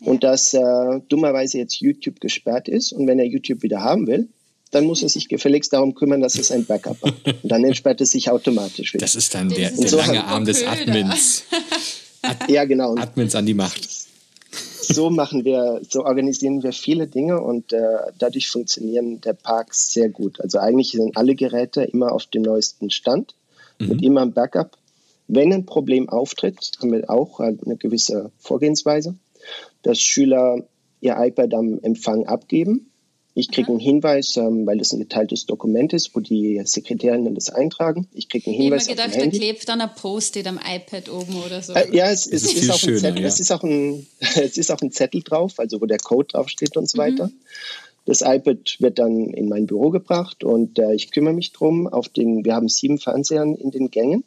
ja. 0.00 0.06
und 0.06 0.24
dass 0.24 0.54
äh, 0.54 1.00
dummerweise 1.08 1.58
jetzt 1.58 1.80
YouTube 1.80 2.20
gesperrt 2.20 2.68
ist 2.68 2.92
und 2.92 3.06
wenn 3.06 3.18
er 3.18 3.26
YouTube 3.26 3.62
wieder 3.62 3.80
haben 3.80 4.06
will, 4.06 4.28
dann 4.70 4.84
muss 4.84 5.02
er 5.02 5.08
sich 5.08 5.28
gefälligst 5.28 5.72
darum 5.72 5.94
kümmern, 5.94 6.20
dass 6.20 6.36
es 6.36 6.52
ein 6.52 6.64
Backup 6.64 7.02
hat. 7.02 7.14
Und 7.42 7.50
dann 7.50 7.64
entsperrt 7.64 8.00
es 8.00 8.12
sich 8.12 8.30
automatisch 8.30 8.94
wieder. 8.94 9.04
Das 9.04 9.16
ist 9.16 9.34
dann 9.34 9.48
der, 9.48 9.72
der 9.72 9.90
lange 9.90 10.24
Arm 10.24 10.44
des 10.44 10.64
Admins. 10.64 11.42
Ad 12.22 12.52
ja, 12.52 12.64
genau. 12.66 12.94
Admins 12.96 13.34
an 13.34 13.46
die 13.46 13.54
Macht 13.54 13.99
so 14.92 15.10
machen 15.10 15.44
wir, 15.44 15.80
so 15.88 16.04
organisieren 16.04 16.62
wir 16.62 16.72
viele 16.72 17.06
Dinge 17.06 17.40
und 17.40 17.72
äh, 17.72 17.80
dadurch 18.18 18.48
funktionieren 18.48 19.20
der 19.20 19.32
Park 19.34 19.74
sehr 19.74 20.08
gut. 20.08 20.40
Also 20.40 20.58
eigentlich 20.58 20.92
sind 20.92 21.16
alle 21.16 21.34
Geräte 21.34 21.82
immer 21.82 22.12
auf 22.12 22.26
dem 22.26 22.42
neuesten 22.42 22.90
Stand 22.90 23.34
mhm. 23.78 23.88
mit 23.88 24.02
immer 24.02 24.22
ein 24.22 24.32
Backup. 24.32 24.76
Wenn 25.28 25.52
ein 25.52 25.64
Problem 25.66 26.08
auftritt, 26.08 26.72
haben 26.80 26.92
wir 26.92 27.08
auch 27.08 27.40
eine 27.40 27.76
gewisse 27.76 28.32
Vorgehensweise, 28.38 29.14
dass 29.82 30.00
Schüler 30.00 30.64
ihr 31.00 31.16
iPad 31.16 31.54
am 31.54 31.78
Empfang 31.82 32.26
abgeben 32.26 32.89
ich 33.34 33.50
kriege 33.50 33.68
einen 33.68 33.78
Hinweis, 33.78 34.36
ähm, 34.36 34.66
weil 34.66 34.78
das 34.78 34.92
ein 34.92 34.98
geteiltes 34.98 35.46
Dokument 35.46 35.92
ist, 35.92 36.14
wo 36.14 36.20
die 36.20 36.60
Sekretärinnen 36.64 37.34
das 37.34 37.50
eintragen. 37.50 38.08
Ich 38.12 38.28
kriege 38.28 38.50
einen 38.50 38.60
Hinweis. 38.60 38.88
Ich 38.88 38.98
habe 38.98 39.08
mir 39.08 39.14
gedacht, 39.14 39.32
da 39.32 39.38
klebt 39.38 39.68
dann 39.68 39.80
ein 39.80 39.90
Post-it 39.94 40.46
am 40.46 40.58
iPad 40.58 41.08
oben 41.10 41.36
oder 41.36 41.62
so. 41.62 41.72
Äh, 41.74 41.94
ja, 41.94 42.10
es, 42.10 42.26
es, 42.26 42.42
ist, 42.42 42.54
ist 42.54 42.70
auch 42.70 42.78
schöner, 42.78 42.98
Zettel, 42.98 43.22
ja. 43.22 43.28
es, 43.28 43.40
ist 43.40 43.52
auch 43.52 43.62
ein, 43.64 44.06
es 44.18 44.58
ist 44.58 44.70
auch 44.70 44.80
ein 44.80 44.90
Zettel 44.90 45.22
drauf, 45.22 45.54
also 45.58 45.80
wo 45.80 45.86
der 45.86 45.98
Code 45.98 46.28
draufsteht 46.28 46.76
und 46.76 46.88
so 46.88 46.98
mhm. 46.98 47.02
weiter. 47.02 47.30
Das 48.06 48.22
iPad 48.22 48.76
wird 48.80 48.98
dann 48.98 49.26
in 49.26 49.48
mein 49.48 49.66
Büro 49.66 49.90
gebracht 49.90 50.42
und 50.42 50.78
äh, 50.78 50.94
ich 50.94 51.12
kümmere 51.12 51.34
mich 51.34 51.52
drum. 51.52 51.86
Auf 51.86 52.08
den, 52.08 52.44
wir 52.44 52.54
haben 52.54 52.68
sieben 52.68 52.98
Fernsehern 52.98 53.54
in 53.54 53.70
den 53.70 53.90
Gängen. 53.90 54.24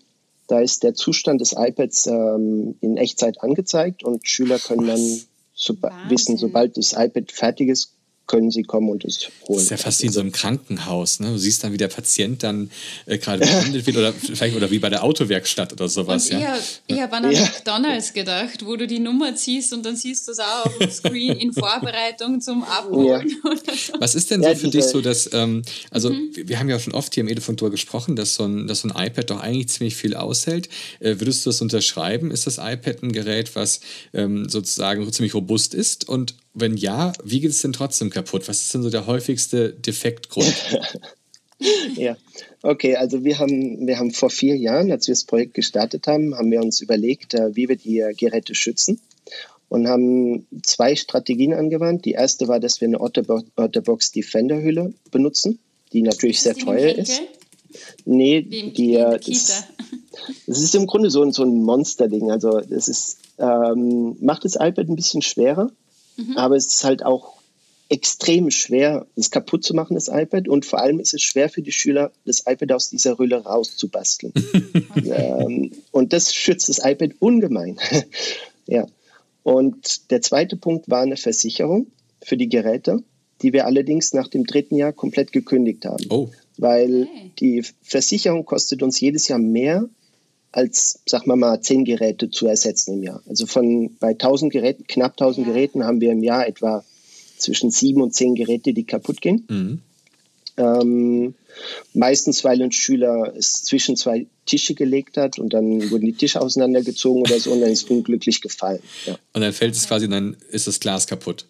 Da 0.48 0.62
ist 0.62 0.84
der 0.84 0.94
Zustand 0.94 1.42
des 1.42 1.54
iPads 1.58 2.08
ähm, 2.08 2.76
in 2.80 2.96
Echtzeit 2.98 3.42
angezeigt 3.42 4.04
und 4.04 4.28
Schüler 4.28 4.60
können 4.60 4.88
dann 4.88 5.22
so, 5.54 5.76
wissen, 6.08 6.38
sobald 6.38 6.78
das 6.78 6.94
iPad 6.94 7.32
fertig 7.32 7.70
ist, 7.70 7.94
können 8.34 8.50
sie 8.50 8.64
kommen 8.64 8.90
und 8.90 9.06
es 9.06 9.30
holen. 9.48 9.58
Das 9.58 9.64
ist 9.64 9.70
ja 9.70 9.78
fast 9.78 10.02
wie 10.02 10.08
in 10.08 10.12
so 10.12 10.20
einem 10.20 10.32
Krankenhaus. 10.32 11.20
Ne? 11.20 11.30
Du 11.30 11.38
siehst 11.38 11.64
dann, 11.64 11.72
wie 11.72 11.78
der 11.78 11.88
Patient 11.88 12.42
dann 12.42 12.72
äh, 13.06 13.20
gerade 13.20 13.40
behandelt 13.46 13.86
wird 13.86 13.96
oder 13.96 14.12
vielleicht 14.12 14.56
oder 14.56 14.72
wie 14.72 14.80
bei 14.80 14.90
der 14.90 15.04
Autowerkstatt 15.04 15.72
oder 15.72 15.88
sowas. 15.88 16.32
Und 16.32 16.40
ja? 16.40 16.58
Ich, 16.58 16.96
ich 16.96 17.00
habe 17.00 17.16
an 17.16 17.32
ja. 17.32 17.42
McDonalds 17.42 18.12
gedacht, 18.12 18.66
wo 18.66 18.76
du 18.76 18.88
die 18.88 18.98
Nummer 18.98 19.36
ziehst 19.36 19.72
und 19.72 19.86
dann 19.86 19.96
siehst 19.96 20.28
du 20.28 20.32
es 20.32 20.40
auch 20.40 20.66
auf 20.66 20.78
dem 20.80 20.90
Screen 20.90 21.38
in 21.38 21.54
Vorbereitung 21.54 22.42
zum 22.42 22.64
Abholen. 22.64 23.30
Ja. 23.30 23.56
So. 23.56 23.94
Was 24.00 24.16
ist 24.16 24.32
denn 24.32 24.42
so 24.42 24.56
für 24.56 24.70
dich 24.70 24.86
so, 24.86 25.02
dass, 25.02 25.30
ähm, 25.32 25.62
also 25.92 26.10
mhm. 26.10 26.32
wir 26.36 26.58
haben 26.58 26.70
ja 26.70 26.80
schon 26.80 26.94
oft 26.94 27.14
hier 27.14 27.22
im 27.22 27.28
Elefantor 27.28 27.70
gesprochen, 27.70 28.16
dass 28.16 28.34
so, 28.34 28.46
ein, 28.46 28.66
dass 28.66 28.82
so 28.82 28.90
ein 28.90 29.08
iPad 29.08 29.30
doch 29.30 29.42
eigentlich 29.42 29.70
ziemlich 29.70 29.96
viel 29.96 30.16
aushält. 30.16 30.70
Äh, 31.00 31.20
würdest 31.20 31.46
du 31.46 31.52
das 31.52 31.62
unterschreiben? 31.62 32.32
Ist 32.32 32.48
das 32.48 32.58
iPad 32.58 33.04
ein 33.04 33.12
Gerät, 33.12 33.56
was 33.56 33.80
ähm, 34.12 34.50
sozusagen 34.50 35.12
ziemlich 35.14 35.36
robust 35.36 35.76
ist 35.76 36.10
und 36.10 36.34
wenn 36.54 36.78
ja, 36.78 37.14
wie 37.24 37.40
geht 37.40 37.52
es 37.52 37.62
denn 37.62 37.74
trotzdem 37.74 38.10
kaputt? 38.10 38.48
Was 38.48 38.62
ist 38.62 38.74
denn 38.74 38.84
so 38.84 38.90
der 38.90 39.08
häufigste 39.08 39.74
Defektgrund? 39.74 40.54
ja, 41.96 42.16
okay, 42.62 42.96
also 42.96 43.24
wir 43.24 43.40
haben, 43.40 43.88
wir 43.88 43.98
haben 43.98 44.12
vor 44.12 44.30
vier 44.30 44.56
Jahren, 44.56 44.92
als 44.92 45.08
wir 45.08 45.14
das 45.14 45.24
Projekt 45.24 45.56
gestartet 45.56 46.08
haben, 46.08 46.36
haben 46.36 46.52
wir 46.52 46.62
uns 46.62 46.82
überlegt, 46.82 47.34
äh, 47.34 47.56
wie 47.56 47.70
wir 47.70 47.76
die 47.76 48.04
Geräte 48.18 48.54
schützen 48.56 49.00
und 49.70 49.88
haben 49.88 50.46
zwei 50.62 50.96
Strategien 50.96 51.54
angewandt. 51.54 52.06
Die 52.06 52.12
erste 52.12 52.48
war, 52.48 52.60
dass 52.60 52.80
wir 52.80 52.88
eine 52.88 53.02
Otterbox 53.02 54.12
Defender 54.12 54.62
Hülle 54.62 54.94
benutzen, 55.10 55.58
die 55.92 56.04
natürlich 56.04 56.42
sehr 56.42 56.56
teuer 56.56 56.96
ist. 56.96 57.22
Nee, 58.06 58.44
die, 58.44 58.72
die 58.72 58.96
äh, 58.96 59.20
das, 59.20 59.64
das, 60.48 60.62
ist 60.62 60.76
im 60.76 60.86
Grunde 60.86 61.10
so, 61.10 61.28
so 61.32 61.42
ein 61.42 61.64
Monster-Ding. 61.64 62.30
Also 62.30 62.60
das 62.60 62.88
ist, 62.88 63.18
ähm, 63.40 64.16
macht 64.22 64.46
das 64.46 64.54
iPad 64.54 64.90
ein 64.90 64.96
bisschen 64.96 65.24
schwerer 65.24 65.72
Mhm. 66.18 66.38
Aber 66.38 66.56
es 66.56 66.68
ist 66.68 66.84
halt 66.84 67.04
auch 67.04 67.34
extrem 67.90 68.50
schwer, 68.50 69.06
es 69.16 69.30
kaputt 69.30 69.64
zu 69.64 69.74
machen, 69.74 69.94
das 69.94 70.08
iPad. 70.08 70.48
Und 70.48 70.66
vor 70.66 70.80
allem 70.80 71.00
ist 71.00 71.14
es 71.14 71.22
schwer 71.22 71.50
für 71.50 71.62
die 71.62 71.72
Schüler, 71.72 72.12
das 72.26 72.44
iPad 72.48 72.72
aus 72.72 72.90
dieser 72.90 73.20
Rülle 73.20 73.44
rauszubasteln. 73.44 74.34
ähm, 75.06 75.72
und 75.92 76.14
das 76.14 76.34
schützt 76.34 76.70
das 76.70 76.80
iPad 76.84 77.12
ungemein. 77.20 77.78
ja. 78.66 78.88
Und 79.44 80.10
der 80.10 80.22
zweite 80.22 80.56
Punkt 80.56 80.90
war 80.90 81.02
eine 81.02 81.18
Versicherung 81.18 81.88
für 82.24 82.38
die 82.38 82.50
Geräte. 82.50 83.04
die 83.42 83.52
wir 83.52 83.66
allerdings 83.66 84.14
nach 84.14 84.30
dem 84.30 84.46
dritten 84.46 84.76
Jahr 84.78 84.94
komplett 84.94 85.34
gekündigt 85.34 85.86
haben. 85.86 86.06
Oh. 86.10 86.30
Weil 86.58 87.04
okay. 87.04 87.32
die 87.40 87.64
Versicherung 87.82 88.46
kostet 88.46 88.82
uns 88.82 89.00
jedes 89.02 89.28
Jahr 89.28 89.40
mehr, 89.40 89.90
als, 90.54 91.00
sag 91.06 91.28
mal 91.28 91.36
mal, 91.36 91.60
zehn 91.62 91.84
Geräte 91.84 92.30
zu 92.30 92.48
ersetzen 92.48 92.94
im 92.94 93.04
Jahr. 93.04 93.22
Also 93.28 93.48
von 93.48 93.96
bei 94.00 94.10
1000 94.10 94.54
Geräten, 94.54 94.86
knapp 94.88 95.14
1000 95.14 95.48
ja. 95.48 95.54
Geräten 95.54 95.84
haben 95.84 96.00
wir 96.00 96.12
im 96.12 96.24
Jahr 96.24 96.48
etwa 96.48 96.86
zwischen 97.38 97.72
sieben 97.72 98.02
und 98.02 98.14
zehn 98.14 98.36
Geräte, 98.36 98.74
die 98.74 98.86
kaputt 98.86 99.20
gehen. 99.20 99.46
Mhm. 99.50 99.82
Ähm, 100.56 101.34
meistens, 101.94 102.44
weil 102.44 102.62
ein 102.62 102.72
Schüler 102.72 103.34
es 103.36 103.64
zwischen 103.64 103.98
zwei 103.98 104.28
Tische 104.46 104.76
gelegt 104.76 105.18
hat 105.18 105.40
und 105.40 105.54
dann 105.54 105.90
wurden 105.90 106.06
die 106.06 106.14
Tische 106.14 106.40
auseinandergezogen 106.40 107.22
oder 107.24 107.40
so 107.40 107.52
und 107.52 107.62
dann 107.62 107.72
ist 107.72 107.90
unglücklich 107.90 108.40
gefallen. 108.42 108.80
Ja. 109.06 109.18
Und 109.34 109.42
dann 109.42 109.54
fällt 109.54 109.76
es 109.76 109.88
quasi, 109.88 110.08
dann 110.08 110.38
ist 110.52 110.68
das 110.68 110.80
Glas 110.80 111.08
kaputt. 111.08 111.46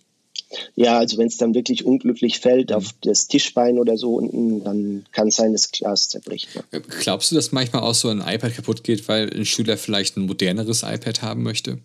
Ja, 0.75 0.99
also 0.99 1.17
wenn 1.17 1.27
es 1.27 1.37
dann 1.37 1.53
wirklich 1.53 1.85
unglücklich 1.85 2.39
fällt 2.39 2.69
mhm. 2.69 2.75
auf 2.75 2.89
das 3.01 3.27
Tischbein 3.27 3.79
oder 3.79 3.97
so 3.97 4.15
unten, 4.15 4.63
dann 4.63 5.05
kann 5.11 5.27
es 5.29 5.35
sein, 5.35 5.53
dass 5.53 5.63
das 5.63 5.71
Glas 5.71 6.09
zerbricht. 6.09 6.49
Ja. 6.55 6.79
Glaubst 7.01 7.31
du, 7.31 7.35
dass 7.35 7.51
manchmal 7.51 7.83
auch 7.83 7.93
so 7.93 8.09
ein 8.09 8.19
iPad 8.19 8.55
kaputt 8.55 8.83
geht, 8.83 9.07
weil 9.07 9.29
ein 9.33 9.45
Schüler 9.45 9.77
vielleicht 9.77 10.17
ein 10.17 10.25
moderneres 10.25 10.83
iPad 10.83 11.21
haben 11.21 11.43
möchte? 11.43 11.79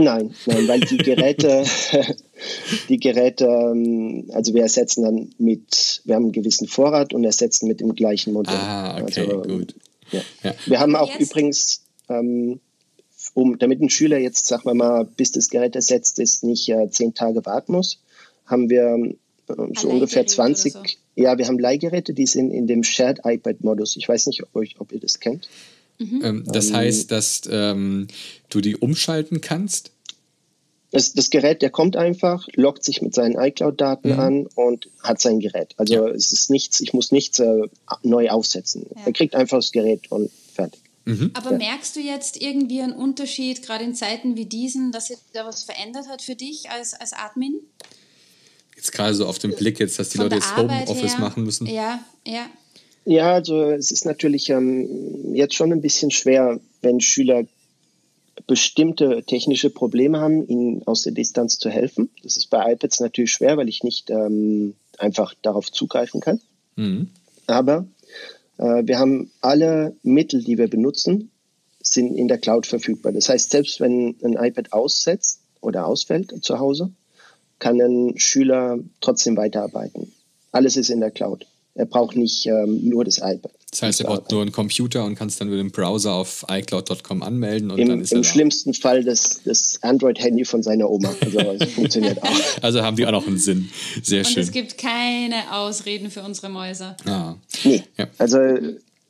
Nein, 0.00 0.32
nein, 0.46 0.68
weil 0.68 0.78
die 0.78 0.96
Geräte, 0.96 1.64
die 2.88 3.00
Geräte, 3.00 3.46
ähm, 3.46 4.30
also 4.32 4.54
wir 4.54 4.62
ersetzen 4.62 5.02
dann 5.02 5.30
mit, 5.38 6.02
wir 6.04 6.14
haben 6.14 6.26
einen 6.26 6.32
gewissen 6.32 6.68
Vorrat 6.68 7.12
und 7.12 7.24
ersetzen 7.24 7.66
mit 7.66 7.80
dem 7.80 7.96
gleichen 7.96 8.32
Modell. 8.32 8.54
Ah, 8.54 9.02
okay, 9.02 9.22
also, 9.22 9.42
gut. 9.42 9.74
Ja. 10.12 10.20
Ja. 10.44 10.54
Wir 10.66 10.78
haben 10.78 10.94
auch 10.94 11.10
jetzt? 11.18 11.32
übrigens, 11.32 11.82
ähm, 12.08 12.60
um, 13.34 13.58
damit 13.58 13.80
ein 13.80 13.90
Schüler 13.90 14.18
jetzt, 14.18 14.46
sagen 14.46 14.64
wir 14.64 14.74
mal, 14.74 15.04
bis 15.04 15.32
das 15.32 15.48
Gerät 15.48 15.74
ersetzt 15.76 16.18
ist, 16.18 16.44
nicht 16.44 16.68
äh, 16.68 16.90
zehn 16.90 17.14
Tage 17.14 17.44
warten 17.46 17.72
muss, 17.72 18.00
haben 18.46 18.68
wir 18.70 19.14
äh, 19.48 19.54
so 19.78 19.88
ungefähr 19.88 20.26
20, 20.26 20.72
so. 20.72 20.80
ja, 21.16 21.38
wir 21.38 21.46
haben 21.46 21.58
Leihgeräte, 21.58 22.14
die 22.14 22.26
sind 22.26 22.50
in 22.50 22.66
dem 22.66 22.82
Shared 22.82 23.20
iPad-Modus. 23.24 23.96
Ich 23.96 24.08
weiß 24.08 24.26
nicht, 24.26 24.42
ob, 24.42 24.54
euch, 24.56 24.76
ob 24.78 24.92
ihr 24.92 25.00
das 25.00 25.20
kennt. 25.20 25.48
Mhm. 25.98 26.20
Ähm, 26.24 26.44
das 26.46 26.68
ähm, 26.68 26.76
heißt, 26.76 27.10
dass 27.10 27.42
ähm, 27.50 28.08
du 28.48 28.60
die 28.60 28.76
umschalten 28.76 29.40
kannst? 29.40 29.92
Das, 30.90 31.12
das, 31.12 31.28
Gerät, 31.28 31.60
der 31.60 31.68
kommt 31.68 31.96
einfach, 31.96 32.48
loggt 32.54 32.82
sich 32.82 33.02
mit 33.02 33.14
seinen 33.14 33.38
iCloud-Daten 33.38 34.12
mhm. 34.12 34.20
an 34.20 34.46
und 34.54 34.88
hat 35.02 35.20
sein 35.20 35.38
Gerät. 35.38 35.74
Also 35.76 35.94
ja. 35.94 36.08
es 36.08 36.32
ist 36.32 36.50
nichts, 36.50 36.80
ich 36.80 36.94
muss 36.94 37.12
nichts 37.12 37.38
äh, 37.40 37.68
neu 38.02 38.30
aufsetzen. 38.30 38.86
Ja. 38.94 39.02
Er 39.04 39.12
kriegt 39.12 39.34
einfach 39.34 39.58
das 39.58 39.72
Gerät 39.72 40.10
und 40.10 40.30
fertig. 40.54 40.80
Mhm. 41.08 41.30
Aber 41.32 41.52
ja. 41.52 41.56
merkst 41.56 41.96
du 41.96 42.00
jetzt 42.00 42.38
irgendwie 42.38 42.82
einen 42.82 42.92
Unterschied, 42.92 43.62
gerade 43.62 43.82
in 43.82 43.94
Zeiten 43.94 44.36
wie 44.36 44.44
diesen, 44.44 44.92
dass 44.92 45.06
sich 45.06 45.16
da 45.32 45.46
was 45.46 45.62
verändert 45.62 46.06
hat 46.06 46.20
für 46.20 46.34
dich 46.34 46.68
als, 46.68 46.92
als 46.92 47.14
Admin? 47.14 47.54
Jetzt 48.76 48.92
gerade 48.92 49.14
so 49.14 49.26
auf 49.26 49.38
den 49.38 49.56
Blick 49.56 49.80
jetzt, 49.80 49.98
dass 49.98 50.10
die 50.10 50.18
Von 50.18 50.26
Leute 50.26 50.36
jetzt 50.36 50.54
Homeoffice 50.54 51.18
machen 51.18 51.44
müssen. 51.44 51.66
Ja, 51.66 52.04
ja. 52.26 52.46
Ja, 53.06 53.32
also 53.32 53.70
es 53.70 53.90
ist 53.90 54.04
natürlich 54.04 54.50
ähm, 54.50 55.34
jetzt 55.34 55.54
schon 55.54 55.72
ein 55.72 55.80
bisschen 55.80 56.10
schwer, 56.10 56.60
wenn 56.82 57.00
Schüler 57.00 57.44
bestimmte 58.46 59.22
technische 59.24 59.70
Probleme 59.70 60.20
haben, 60.20 60.46
ihnen 60.46 60.86
aus 60.86 61.04
der 61.04 61.12
Distanz 61.12 61.58
zu 61.58 61.70
helfen. 61.70 62.10
Das 62.22 62.36
ist 62.36 62.50
bei 62.50 62.74
iPads 62.74 63.00
natürlich 63.00 63.32
schwer, 63.32 63.56
weil 63.56 63.70
ich 63.70 63.82
nicht 63.82 64.10
ähm, 64.10 64.74
einfach 64.98 65.32
darauf 65.40 65.72
zugreifen 65.72 66.20
kann. 66.20 66.38
Mhm. 66.76 67.08
Aber 67.46 67.86
wir 68.58 68.98
haben 68.98 69.30
alle 69.40 69.96
Mittel, 70.02 70.42
die 70.42 70.58
wir 70.58 70.68
benutzen, 70.68 71.30
sind 71.80 72.16
in 72.16 72.28
der 72.28 72.38
Cloud 72.38 72.66
verfügbar. 72.66 73.12
Das 73.12 73.28
heißt, 73.28 73.50
selbst 73.50 73.80
wenn 73.80 74.16
ein 74.22 74.34
iPad 74.34 74.72
aussetzt 74.72 75.40
oder 75.60 75.86
ausfällt 75.86 76.44
zu 76.44 76.58
Hause, 76.58 76.90
kann 77.58 77.80
ein 77.80 78.18
Schüler 78.18 78.78
trotzdem 79.00 79.36
weiterarbeiten. 79.36 80.12
Alles 80.52 80.76
ist 80.76 80.90
in 80.90 81.00
der 81.00 81.10
Cloud. 81.10 81.46
Er 81.74 81.86
braucht 81.86 82.16
nicht 82.16 82.46
ähm, 82.46 82.88
nur 82.88 83.04
das 83.04 83.18
iPad. 83.18 83.52
Das 83.70 83.82
heißt, 83.82 84.00
er 84.00 84.06
braucht 84.06 84.30
nur 84.30 84.40
einen 84.40 84.52
Computer 84.52 85.04
und 85.04 85.14
kann 85.14 85.28
es 85.28 85.36
dann 85.36 85.48
über 85.48 85.58
den 85.58 85.70
Browser 85.70 86.14
auf 86.14 86.46
iCloud.com 86.48 87.22
anmelden 87.22 87.70
und 87.70 87.78
Im, 87.78 87.88
dann 87.88 88.00
ist 88.00 88.12
Im 88.12 88.24
schlimmsten 88.24 88.72
Fall 88.72 89.04
das, 89.04 89.42
das 89.44 89.78
Android-Handy 89.82 90.46
von 90.46 90.62
seiner 90.62 90.88
Oma. 90.88 91.14
Also 91.20 91.38
das 91.38 91.70
funktioniert 91.74 92.22
auch. 92.22 92.62
Also 92.62 92.82
haben 92.82 92.96
die 92.96 93.06
auch 93.06 93.12
noch 93.12 93.26
einen 93.26 93.38
Sinn. 93.38 93.68
Sehr 94.02 94.20
und 94.20 94.26
schön. 94.26 94.42
es 94.42 94.52
gibt 94.52 94.78
keine 94.78 95.52
Ausreden 95.52 96.10
für 96.10 96.22
unsere 96.22 96.48
Mäuse. 96.48 96.96
Ah. 97.04 97.34
Nee. 97.64 97.82
Ja. 97.98 98.06
Also 98.16 98.38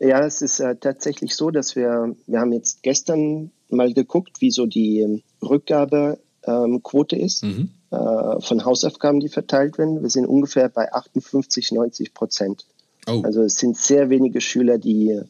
ja, 0.01 0.25
es 0.25 0.43
ist 0.43 0.59
äh, 0.61 0.75
tatsächlich 0.77 1.35
so, 1.35 1.51
dass 1.51 1.77
wir, 1.77 2.17
wir 2.27 2.41
haben 2.41 2.53
jetzt 2.53 2.83
gestern 2.83 3.53
mal 3.69 3.93
geguckt, 3.93 4.41
wie 4.41 4.51
so 4.51 4.67
die 4.67 5.23
Rückgabequote 5.43 7.17
ähm, 7.17 7.25
ist. 7.25 7.45
Mhm 7.45 7.71
äh, 7.91 8.41
von 8.41 8.65
Hausaufgaben, 8.65 9.21
die 9.21 9.31
verteilt 9.31 9.79
werden. 9.79 10.03
Wir 10.03 10.11
sind 10.11 10.27
ungefähr 10.27 10.69
bei 10.69 10.93
58, 10.93 11.73
90 11.73 12.13
Prozent. 12.13 12.67
Oh. 13.09 13.23
Also 13.25 13.43
es 13.43 13.55
sind 13.55 13.77
sehr 13.77 14.11
wenige 14.11 14.41
Schüler, 14.41 14.79
die, 14.79 15.21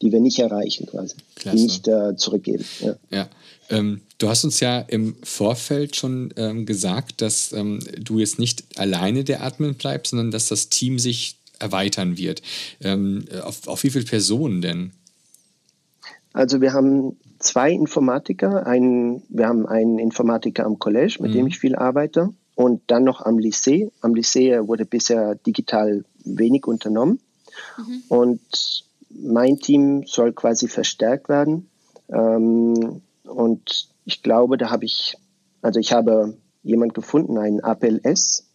die 0.00 0.12
wir 0.12 0.20
nicht 0.20 0.38
erreichen 0.38 0.86
quasi, 0.86 1.16
Klasse. 1.34 1.56
die 1.56 1.62
nicht 1.62 1.88
äh, 1.88 2.16
zurückgeben. 2.16 2.64
Ja. 2.80 2.96
ja. 3.10 3.28
Ähm, 3.70 4.02
du 4.18 4.28
hast 4.28 4.44
uns 4.44 4.60
ja 4.60 4.80
im 4.80 5.16
Vorfeld 5.22 5.96
schon 5.96 6.32
ähm, 6.36 6.66
gesagt, 6.66 7.22
dass 7.22 7.52
ähm, 7.52 7.80
du 7.98 8.18
jetzt 8.18 8.38
nicht 8.38 8.64
alleine 8.76 9.24
der 9.24 9.42
Admin 9.42 9.74
bleibst, 9.74 10.10
sondern 10.10 10.30
dass 10.30 10.48
das 10.48 10.68
Team 10.68 10.98
sich 10.98 11.36
erweitern 11.58 12.18
wird. 12.18 12.42
Ähm, 12.82 13.24
auf, 13.42 13.66
auf 13.68 13.82
wie 13.84 13.90
viele 13.90 14.04
Personen 14.04 14.60
denn? 14.60 14.92
Also 16.32 16.60
wir 16.60 16.72
haben 16.72 17.16
zwei 17.38 17.70
Informatiker. 17.70 18.66
Einen, 18.66 19.22
wir 19.28 19.46
haben 19.46 19.66
einen 19.66 19.98
Informatiker 19.98 20.66
am 20.66 20.78
College, 20.78 21.18
mit 21.20 21.30
mhm. 21.30 21.36
dem 21.36 21.46
ich 21.46 21.58
viel 21.58 21.76
arbeite. 21.76 22.30
Und 22.54 22.82
dann 22.88 23.04
noch 23.04 23.22
am 23.22 23.38
Lycée. 23.38 23.90
Am 24.02 24.12
Lycée 24.12 24.66
wurde 24.66 24.84
bisher 24.84 25.36
digital 25.36 26.04
wenig 26.24 26.66
unternommen. 26.66 27.20
Mhm. 27.76 28.02
Und 28.08 28.84
mein 29.10 29.58
Team 29.58 30.04
soll 30.06 30.32
quasi 30.32 30.68
verstärkt 30.68 31.28
werden. 31.28 31.68
Ähm, 32.08 33.02
und 33.24 33.88
ich 34.04 34.22
glaube, 34.22 34.58
da 34.58 34.70
habe 34.70 34.84
ich, 34.84 35.16
also 35.60 35.78
ich 35.78 35.92
habe 35.92 36.36
jemand 36.62 36.94
gefunden, 36.94 37.38
einen 37.38 37.60
APLS. 37.60 38.46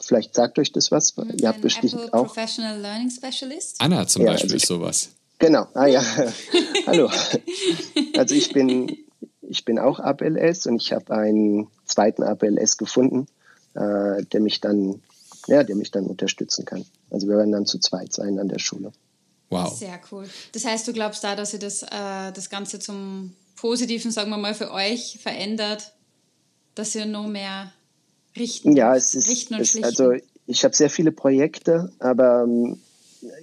Vielleicht 0.00 0.34
sagt 0.34 0.58
euch 0.58 0.72
das 0.72 0.90
was. 0.90 1.16
Mhm, 1.16 1.36
Ihr 1.40 1.48
habt 1.48 1.60
bestimmt 1.60 1.94
Apple 1.94 2.14
auch. 2.14 2.26
Professional 2.26 2.80
Learning 2.80 3.10
Specialist. 3.10 3.76
Anna 3.80 4.06
zum 4.06 4.22
ja, 4.22 4.32
Beispiel 4.32 4.46
also 4.46 4.56
ist 4.56 4.66
sowas. 4.66 5.10
Genau, 5.38 5.68
ah 5.74 5.86
ja, 5.86 6.02
hallo. 6.86 7.08
Also 8.16 8.34
ich 8.34 8.52
bin, 8.52 8.96
ich 9.42 9.64
bin 9.64 9.78
auch 9.78 10.00
APLS 10.00 10.66
und 10.66 10.82
ich 10.82 10.92
habe 10.92 11.14
einen 11.14 11.68
zweiten 11.84 12.24
APLS 12.24 12.76
gefunden, 12.76 13.28
äh, 13.74 14.24
der 14.24 14.40
mich 14.40 14.60
dann, 14.60 15.00
ja, 15.48 15.64
der 15.64 15.76
mich 15.76 15.90
dann 15.90 16.06
unterstützen 16.06 16.64
kann. 16.64 16.84
Also 17.10 17.26
wir 17.26 17.36
werden 17.36 17.52
dann 17.52 17.66
zu 17.66 17.78
zweit 17.78 18.12
sein 18.12 18.38
an 18.38 18.48
der 18.48 18.58
Schule. 18.58 18.92
Wow. 19.50 19.76
Sehr 19.76 19.98
cool. 20.12 20.28
Das 20.52 20.64
heißt, 20.64 20.86
du 20.86 20.92
glaubst 20.92 21.24
da, 21.24 21.34
dass 21.34 21.52
ihr 21.54 21.58
das, 21.58 21.82
äh, 21.82 22.32
das 22.32 22.50
Ganze 22.50 22.78
zum 22.78 23.34
Positiven, 23.56 24.10
sagen 24.10 24.30
wir 24.30 24.36
mal, 24.36 24.54
für 24.54 24.70
euch 24.70 25.18
verändert, 25.20 25.94
dass 26.74 26.94
ihr 26.94 27.06
noch 27.06 27.26
mehr 27.26 27.72
richten, 28.36 28.76
ja, 28.76 28.94
es 28.94 29.14
ist, 29.14 29.28
richten 29.28 29.54
und 29.54 29.60
es, 29.62 29.82
Also 29.82 30.12
ich 30.46 30.64
habe 30.64 30.76
sehr 30.76 30.90
viele 30.90 31.12
Projekte, 31.12 31.90
aber 31.98 32.44
ähm, 32.44 32.78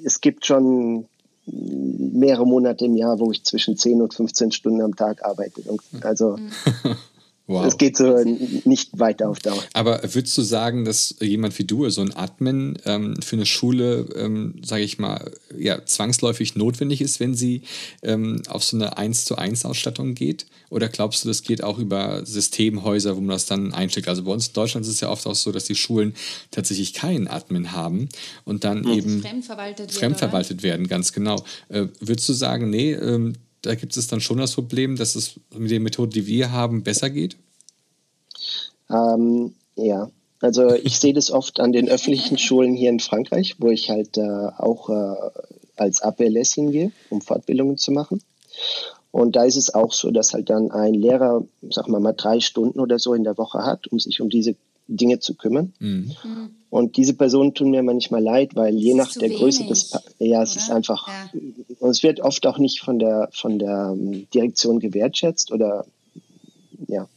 es 0.03 0.21
gibt 0.21 0.45
schon 0.45 1.07
mehrere 1.45 2.45
Monate 2.45 2.85
im 2.85 2.95
Jahr, 2.95 3.19
wo 3.19 3.31
ich 3.31 3.43
zwischen 3.43 3.77
10 3.77 4.01
und 4.01 4.13
15 4.13 4.51
Stunden 4.51 4.81
am 4.81 4.95
Tag 4.95 5.23
arbeite. 5.23 5.61
Also 6.01 6.37
Wow. 7.47 7.65
Es 7.67 7.77
geht 7.77 7.95
so 7.95 8.17
nicht 8.23 8.97
weiter 8.97 9.29
auf 9.29 9.37
Dauer. 9.37 9.63
Aber 9.73 10.01
würdest 10.01 10.35
du 10.35 10.41
sagen, 10.41 10.83
dass 10.83 11.15
jemand 11.21 11.57
wie 11.59 11.63
du, 11.63 11.87
so 11.89 12.01
ein 12.01 12.11
Admin, 12.15 12.79
ähm, 12.85 13.21
für 13.21 13.35
eine 13.35 13.45
Schule, 13.45 14.07
ähm, 14.15 14.55
sage 14.65 14.83
ich 14.83 14.97
mal, 14.97 15.31
ja, 15.55 15.85
zwangsläufig 15.85 16.55
notwendig 16.55 17.01
ist, 17.01 17.19
wenn 17.19 17.35
sie 17.35 17.61
ähm, 18.01 18.41
auf 18.47 18.63
so 18.63 18.77
eine 18.77 18.97
1 18.97 19.25
zu 19.25 19.37
1 19.37 19.63
Ausstattung 19.65 20.15
geht? 20.15 20.47
Oder 20.71 20.89
glaubst 20.89 21.23
du, 21.23 21.27
das 21.27 21.43
geht 21.43 21.63
auch 21.63 21.77
über 21.77 22.25
Systemhäuser, 22.25 23.15
wo 23.15 23.21
man 23.21 23.29
das 23.29 23.45
dann 23.45 23.73
einsteckt? 23.73 24.07
Also 24.07 24.23
bei 24.23 24.31
uns 24.31 24.47
in 24.47 24.53
Deutschland 24.53 24.85
ist 24.87 24.91
es 24.91 25.01
ja 25.01 25.09
oft 25.09 25.27
auch 25.27 25.35
so, 25.35 25.51
dass 25.51 25.65
die 25.65 25.75
Schulen 25.75 26.15
tatsächlich 26.49 26.95
keinen 26.95 27.27
Admin 27.27 27.73
haben 27.73 28.09
und 28.43 28.63
dann 28.63 28.81
mhm. 28.81 28.91
eben 28.91 29.21
fremdverwaltet, 29.21 29.91
fremdverwaltet 29.91 30.63
werden, 30.63 30.87
ganz 30.87 31.13
genau. 31.13 31.43
Äh, 31.69 31.85
würdest 31.99 32.27
du 32.27 32.33
sagen, 32.33 32.71
nee, 32.71 32.93
ähm, 32.93 33.33
da 33.65 33.75
gibt 33.75 33.97
es 33.97 34.07
dann 34.07 34.21
schon 34.21 34.37
das 34.37 34.53
Problem, 34.53 34.95
dass 34.95 35.15
es 35.15 35.39
mit 35.55 35.71
den 35.71 35.83
Methoden, 35.83 36.11
die 36.11 36.27
wir 36.27 36.51
haben, 36.51 36.83
besser 36.83 37.09
geht? 37.09 37.37
Ähm, 38.89 39.53
ja, 39.75 40.09
also 40.39 40.73
ich 40.83 40.99
sehe 40.99 41.13
das 41.13 41.31
oft 41.31 41.59
an 41.59 41.71
den 41.71 41.89
öffentlichen 41.89 42.37
Schulen 42.37 42.75
hier 42.75 42.89
in 42.89 42.99
Frankreich, 42.99 43.55
wo 43.59 43.69
ich 43.69 43.89
halt 43.89 44.17
äh, 44.17 44.21
auch 44.57 44.89
äh, 44.89 45.15
als 45.75 46.01
APLS 46.01 46.53
hingehe, 46.53 46.91
um 47.09 47.21
Fortbildungen 47.21 47.77
zu 47.77 47.91
machen. 47.91 48.21
Und 49.11 49.35
da 49.35 49.45
ist 49.45 49.57
es 49.57 49.73
auch 49.73 49.93
so, 49.93 50.11
dass 50.11 50.33
halt 50.33 50.49
dann 50.49 50.71
ein 50.71 50.93
Lehrer, 50.93 51.43
sag 51.69 51.87
mal 51.87 52.01
mal 52.01 52.13
drei 52.13 52.41
Stunden 52.41 52.79
oder 52.79 52.99
so 52.99 53.13
in 53.13 53.23
der 53.23 53.37
Woche 53.37 53.59
hat, 53.59 53.87
um 53.87 53.99
sich 53.99 54.21
um 54.21 54.29
diese 54.29 54.55
Dinge 54.87 55.19
zu 55.19 55.35
kümmern. 55.35 55.73
Mhm. 55.79 56.11
Und 56.75 56.97
diese 56.97 57.13
Personen 57.13 57.53
tun 57.53 57.69
mir 57.69 57.83
manchmal 57.83 58.21
leid, 58.21 58.57
weil 58.57 58.75
je 58.75 58.95
nach 58.95 59.13
der 59.13 59.29
wenig, 59.29 59.37
Größe 59.37 59.63
des, 59.63 59.91
pa 59.91 60.01
ja, 60.19 60.43
es 60.43 60.51
oder? 60.51 60.59
ist 60.59 60.71
einfach, 60.71 61.07
ja. 61.07 61.39
und 61.79 61.89
es 61.89 62.03
wird 62.03 62.19
oft 62.19 62.45
auch 62.47 62.57
nicht 62.57 62.81
von 62.81 62.99
der, 62.99 63.29
von 63.31 63.59
der 63.59 63.93
ähm, 63.93 64.27
Direktion 64.33 64.81
gewertschätzt 64.81 65.53
oder, 65.53 65.85
ja. 66.89 67.07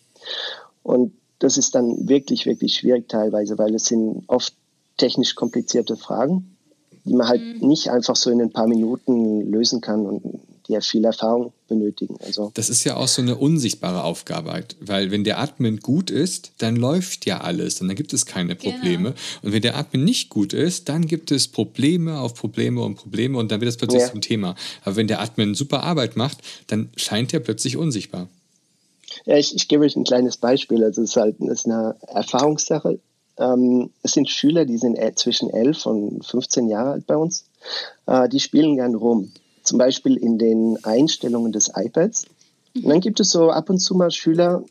Und 0.84 1.12
das 1.40 1.56
ist 1.56 1.74
dann 1.74 2.08
wirklich, 2.08 2.46
wirklich 2.46 2.76
schwierig 2.76 3.08
teilweise, 3.08 3.58
weil 3.58 3.74
es 3.74 3.86
sind 3.86 4.22
oft 4.28 4.54
technisch 4.96 5.34
komplizierte 5.34 5.96
Fragen, 5.96 6.56
die 7.04 7.14
man 7.14 7.26
halt 7.26 7.42
mhm. 7.42 7.66
nicht 7.66 7.90
einfach 7.90 8.14
so 8.14 8.30
in 8.30 8.40
ein 8.40 8.52
paar 8.52 8.68
Minuten 8.68 9.50
lösen 9.50 9.80
kann 9.80 10.06
und 10.06 10.40
die 10.68 10.74
ja 10.74 10.80
viel 10.80 11.04
Erfahrung 11.04 11.52
benötigen. 11.66 12.16
Also 12.24 12.50
das 12.54 12.68
ist 12.68 12.84
ja 12.84 12.96
auch 12.96 13.08
so 13.08 13.22
eine 13.22 13.36
unsichtbare 13.36 14.04
Aufgabe, 14.04 14.64
weil 14.80 15.10
wenn 15.10 15.24
der 15.24 15.40
Admin 15.40 15.80
gut 15.80 16.10
ist, 16.10 16.52
dann 16.58 16.76
läuft 16.76 17.26
ja 17.26 17.40
alles 17.40 17.80
und 17.80 17.88
dann 17.88 17.96
gibt 17.96 18.12
es 18.12 18.26
keine 18.26 18.54
genau. 18.54 18.74
Probleme. 18.74 19.10
Genau. 19.10 19.20
Und 19.42 19.52
wenn 19.52 19.62
der 19.62 19.76
Admin 19.76 20.04
nicht 20.04 20.28
gut 20.28 20.52
ist, 20.52 20.88
dann 20.88 21.06
gibt 21.06 21.30
es 21.30 21.48
Probleme 21.48 22.20
auf 22.20 22.34
Probleme 22.34 22.82
und 22.82 22.96
Probleme 22.96 23.38
und 23.38 23.50
dann 23.50 23.60
wird 23.60 23.70
es 23.70 23.76
plötzlich 23.76 24.02
ja. 24.02 24.10
zum 24.10 24.20
Thema. 24.20 24.54
Aber 24.84 24.96
wenn 24.96 25.08
der 25.08 25.20
Admin 25.20 25.54
super 25.54 25.82
Arbeit 25.82 26.16
macht, 26.16 26.38
dann 26.66 26.90
scheint 26.96 27.32
er 27.32 27.40
plötzlich 27.40 27.76
unsichtbar. 27.76 28.28
Ja, 29.24 29.36
ich, 29.36 29.54
ich 29.54 29.68
gebe 29.68 29.84
euch 29.84 29.96
ein 29.96 30.04
kleines 30.04 30.36
Beispiel. 30.36 30.84
Also 30.84 31.02
es 31.02 31.10
ist 31.10 31.16
halt 31.16 31.36
das 31.40 31.60
ist 31.60 31.66
eine 31.66 31.96
Erfahrungssache. 32.06 32.98
Ähm, 33.38 33.90
es 34.02 34.12
sind 34.12 34.28
Schüler, 34.28 34.64
die 34.64 34.78
sind 34.78 34.98
zwischen 35.18 35.50
11 35.50 35.86
und 35.86 36.26
15 36.26 36.68
Jahre 36.68 36.92
alt 36.92 37.06
bei 37.06 37.16
uns. 37.16 37.44
Äh, 38.06 38.28
die 38.28 38.40
spielen 38.40 38.76
gern 38.76 38.94
rum 38.94 39.32
zum 39.68 39.78
Beispiel 39.78 40.16
in 40.16 40.38
den 40.38 40.82
Einstellungen 40.82 41.52
des 41.52 41.70
iPads. 41.74 42.24
Und 42.74 42.88
dann 42.88 43.00
gibt 43.00 43.20
es 43.20 43.30
so 43.30 43.50
ab 43.50 43.70
und 43.70 43.78
zu 43.78 43.94
mal 43.94 44.10
Schüler, 44.10 44.64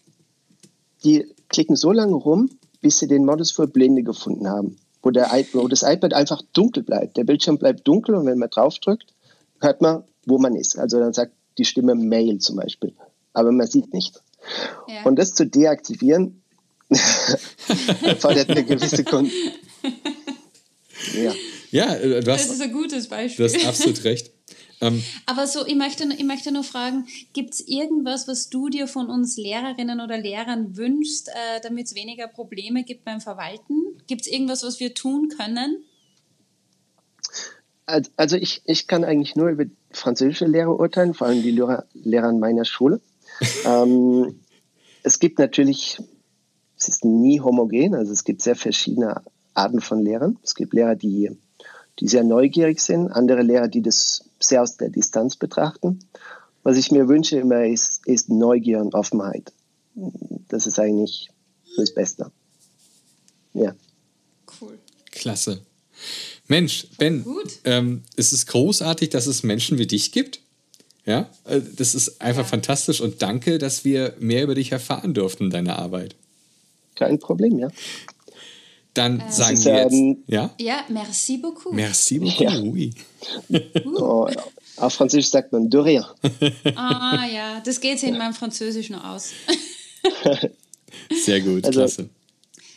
die 1.03 1.25
klicken 1.49 1.75
so 1.75 1.91
lange 1.91 2.15
rum, 2.15 2.49
bis 2.81 2.99
sie 2.99 3.07
den 3.07 3.25
Modus 3.25 3.51
für 3.51 3.67
Blinde 3.67 4.03
gefunden 4.03 4.47
haben, 4.47 4.77
wo, 5.01 5.11
der, 5.11 5.29
wo 5.53 5.67
das 5.67 5.83
iPad 5.83 6.13
einfach 6.13 6.41
dunkel 6.53 6.83
bleibt. 6.83 7.17
Der 7.17 7.23
Bildschirm 7.23 7.57
bleibt 7.57 7.87
dunkel 7.87 8.15
und 8.15 8.25
wenn 8.25 8.39
man 8.39 8.49
draufdrückt, 8.49 9.13
hört 9.59 9.81
man, 9.81 10.03
wo 10.25 10.37
man 10.37 10.55
ist. 10.55 10.77
Also 10.77 10.99
dann 10.99 11.13
sagt 11.13 11.33
die 11.57 11.65
Stimme 11.65 11.95
Mail 11.95 12.39
zum 12.39 12.57
Beispiel, 12.57 12.93
aber 13.33 13.51
man 13.51 13.67
sieht 13.67 13.93
nichts. 13.93 14.21
Ja. 14.87 15.03
Und 15.03 15.17
das 15.17 15.33
zu 15.33 15.45
deaktivieren, 15.45 16.41
erfordert 18.03 18.49
eine 18.49 18.63
gewisse 18.63 19.03
Kon 19.03 19.29
ja. 21.13 21.33
ja, 21.71 21.95
äh, 21.95 22.21
du 22.21 22.31
hast, 22.31 22.45
das 22.45 22.55
ist 22.55 22.61
ein 22.61 22.71
gutes 22.71 23.07
Beispiel. 23.07 23.47
Du 23.47 23.53
hast 23.53 23.67
absolut 23.67 24.03
recht. 24.05 24.31
Ähm, 24.81 25.03
Aber 25.25 25.47
so, 25.47 25.65
ich 25.65 25.75
möchte, 25.75 26.03
ich 26.05 26.23
möchte 26.23 26.51
nur 26.51 26.63
fragen, 26.63 27.07
gibt 27.33 27.53
es 27.53 27.67
irgendwas, 27.67 28.27
was 28.27 28.49
du 28.49 28.69
dir 28.69 28.87
von 28.87 29.09
uns 29.09 29.37
Lehrerinnen 29.37 30.01
oder 30.01 30.17
Lehrern 30.17 30.77
wünschst, 30.77 31.29
äh, 31.29 31.61
damit 31.63 31.87
es 31.87 31.95
weniger 31.95 32.27
Probleme 32.27 32.83
gibt 32.83 33.03
beim 33.03 33.21
Verwalten? 33.21 33.97
Gibt 34.07 34.21
es 34.21 34.27
irgendwas, 34.27 34.63
was 34.63 34.79
wir 34.79 34.93
tun 34.93 35.29
können? 35.29 35.83
Also 38.17 38.35
ich, 38.35 38.61
ich 38.65 38.87
kann 38.87 39.05
eigentlich 39.05 39.35
nur 39.35 39.47
über 39.47 39.63
französische 39.91 40.45
Lehrer 40.45 40.77
urteilen, 40.77 41.13
vor 41.13 41.27
allem 41.27 41.41
die 41.41 41.51
Lehrer, 41.51 41.85
Lehrer 41.93 42.27
an 42.27 42.39
meiner 42.39 42.65
Schule. 42.65 42.99
ähm, 43.65 44.41
es 45.03 45.19
gibt 45.19 45.39
natürlich, 45.39 45.97
es 46.77 46.89
ist 46.89 47.05
nie 47.05 47.39
homogen, 47.39 47.95
also 47.95 48.11
es 48.11 48.25
gibt 48.25 48.41
sehr 48.41 48.57
verschiedene 48.57 49.21
Arten 49.53 49.79
von 49.79 50.03
Lehrern. 50.03 50.37
Es 50.43 50.53
gibt 50.53 50.73
Lehrer, 50.73 50.95
die, 50.95 51.31
die 51.99 52.07
sehr 52.09 52.23
neugierig 52.23 52.81
sind, 52.81 53.09
andere 53.09 53.41
Lehrer, 53.41 53.69
die 53.69 53.81
das 53.81 54.26
sehr 54.39 54.61
aus 54.61 54.77
der 54.77 54.89
Distanz 54.89 55.35
betrachten. 55.35 55.99
Was 56.63 56.77
ich 56.77 56.91
mir 56.91 57.07
wünsche 57.07 57.39
immer 57.39 57.65
ist, 57.65 58.05
ist 58.07 58.29
Neugier 58.29 58.79
und 58.79 58.93
Offenheit. 58.93 59.53
Das 60.47 60.67
ist 60.67 60.79
eigentlich 60.79 61.29
das 61.77 61.93
Beste. 61.93 62.31
Ja. 63.53 63.73
Cool. 64.59 64.77
Klasse. 65.11 65.61
Mensch, 66.47 66.87
Ben, 66.97 67.25
ähm, 67.63 68.03
es 68.15 68.31
ist 68.31 68.47
großartig, 68.47 69.09
dass 69.09 69.27
es 69.27 69.43
Menschen 69.43 69.77
wie 69.77 69.87
dich 69.87 70.11
gibt. 70.11 70.39
Ja, 71.05 71.29
äh, 71.45 71.61
das 71.75 71.95
ist 71.95 72.21
einfach 72.21 72.43
ja. 72.43 72.49
fantastisch 72.49 73.01
und 73.01 73.21
danke, 73.21 73.57
dass 73.57 73.85
wir 73.85 74.13
mehr 74.19 74.43
über 74.43 74.55
dich 74.55 74.71
erfahren 74.71 75.13
durften, 75.13 75.49
deine 75.49 75.79
Arbeit. 75.79 76.15
Kein 76.95 77.19
Problem, 77.19 77.59
ja. 77.59 77.69
Dann 78.97 79.19
äh, 79.19 79.31
sagen 79.31 79.63
wir 79.63 79.75
jetzt, 79.75 79.93
ähm, 79.93 80.23
ja? 80.27 80.49
Ja, 80.59 80.83
merci 80.89 81.37
beaucoup. 81.37 81.71
Merci 81.73 82.19
beaucoup, 82.19 82.39
ja. 82.39 82.59
oui. 82.59 82.93
oh, 83.85 84.27
auf 84.77 84.93
Französisch 84.93 85.29
sagt 85.29 85.51
man 85.51 85.69
de 85.69 85.79
rien. 85.79 86.03
Ah 86.75 87.25
ja, 87.31 87.61
das 87.63 87.79
geht 87.79 88.01
in 88.03 88.17
meinem 88.17 88.33
Französisch 88.33 88.89
nur 88.89 89.07
aus. 89.07 89.31
Sehr 91.11 91.41
gut, 91.41 91.65
also, 91.65 91.79
klasse. 91.79 92.09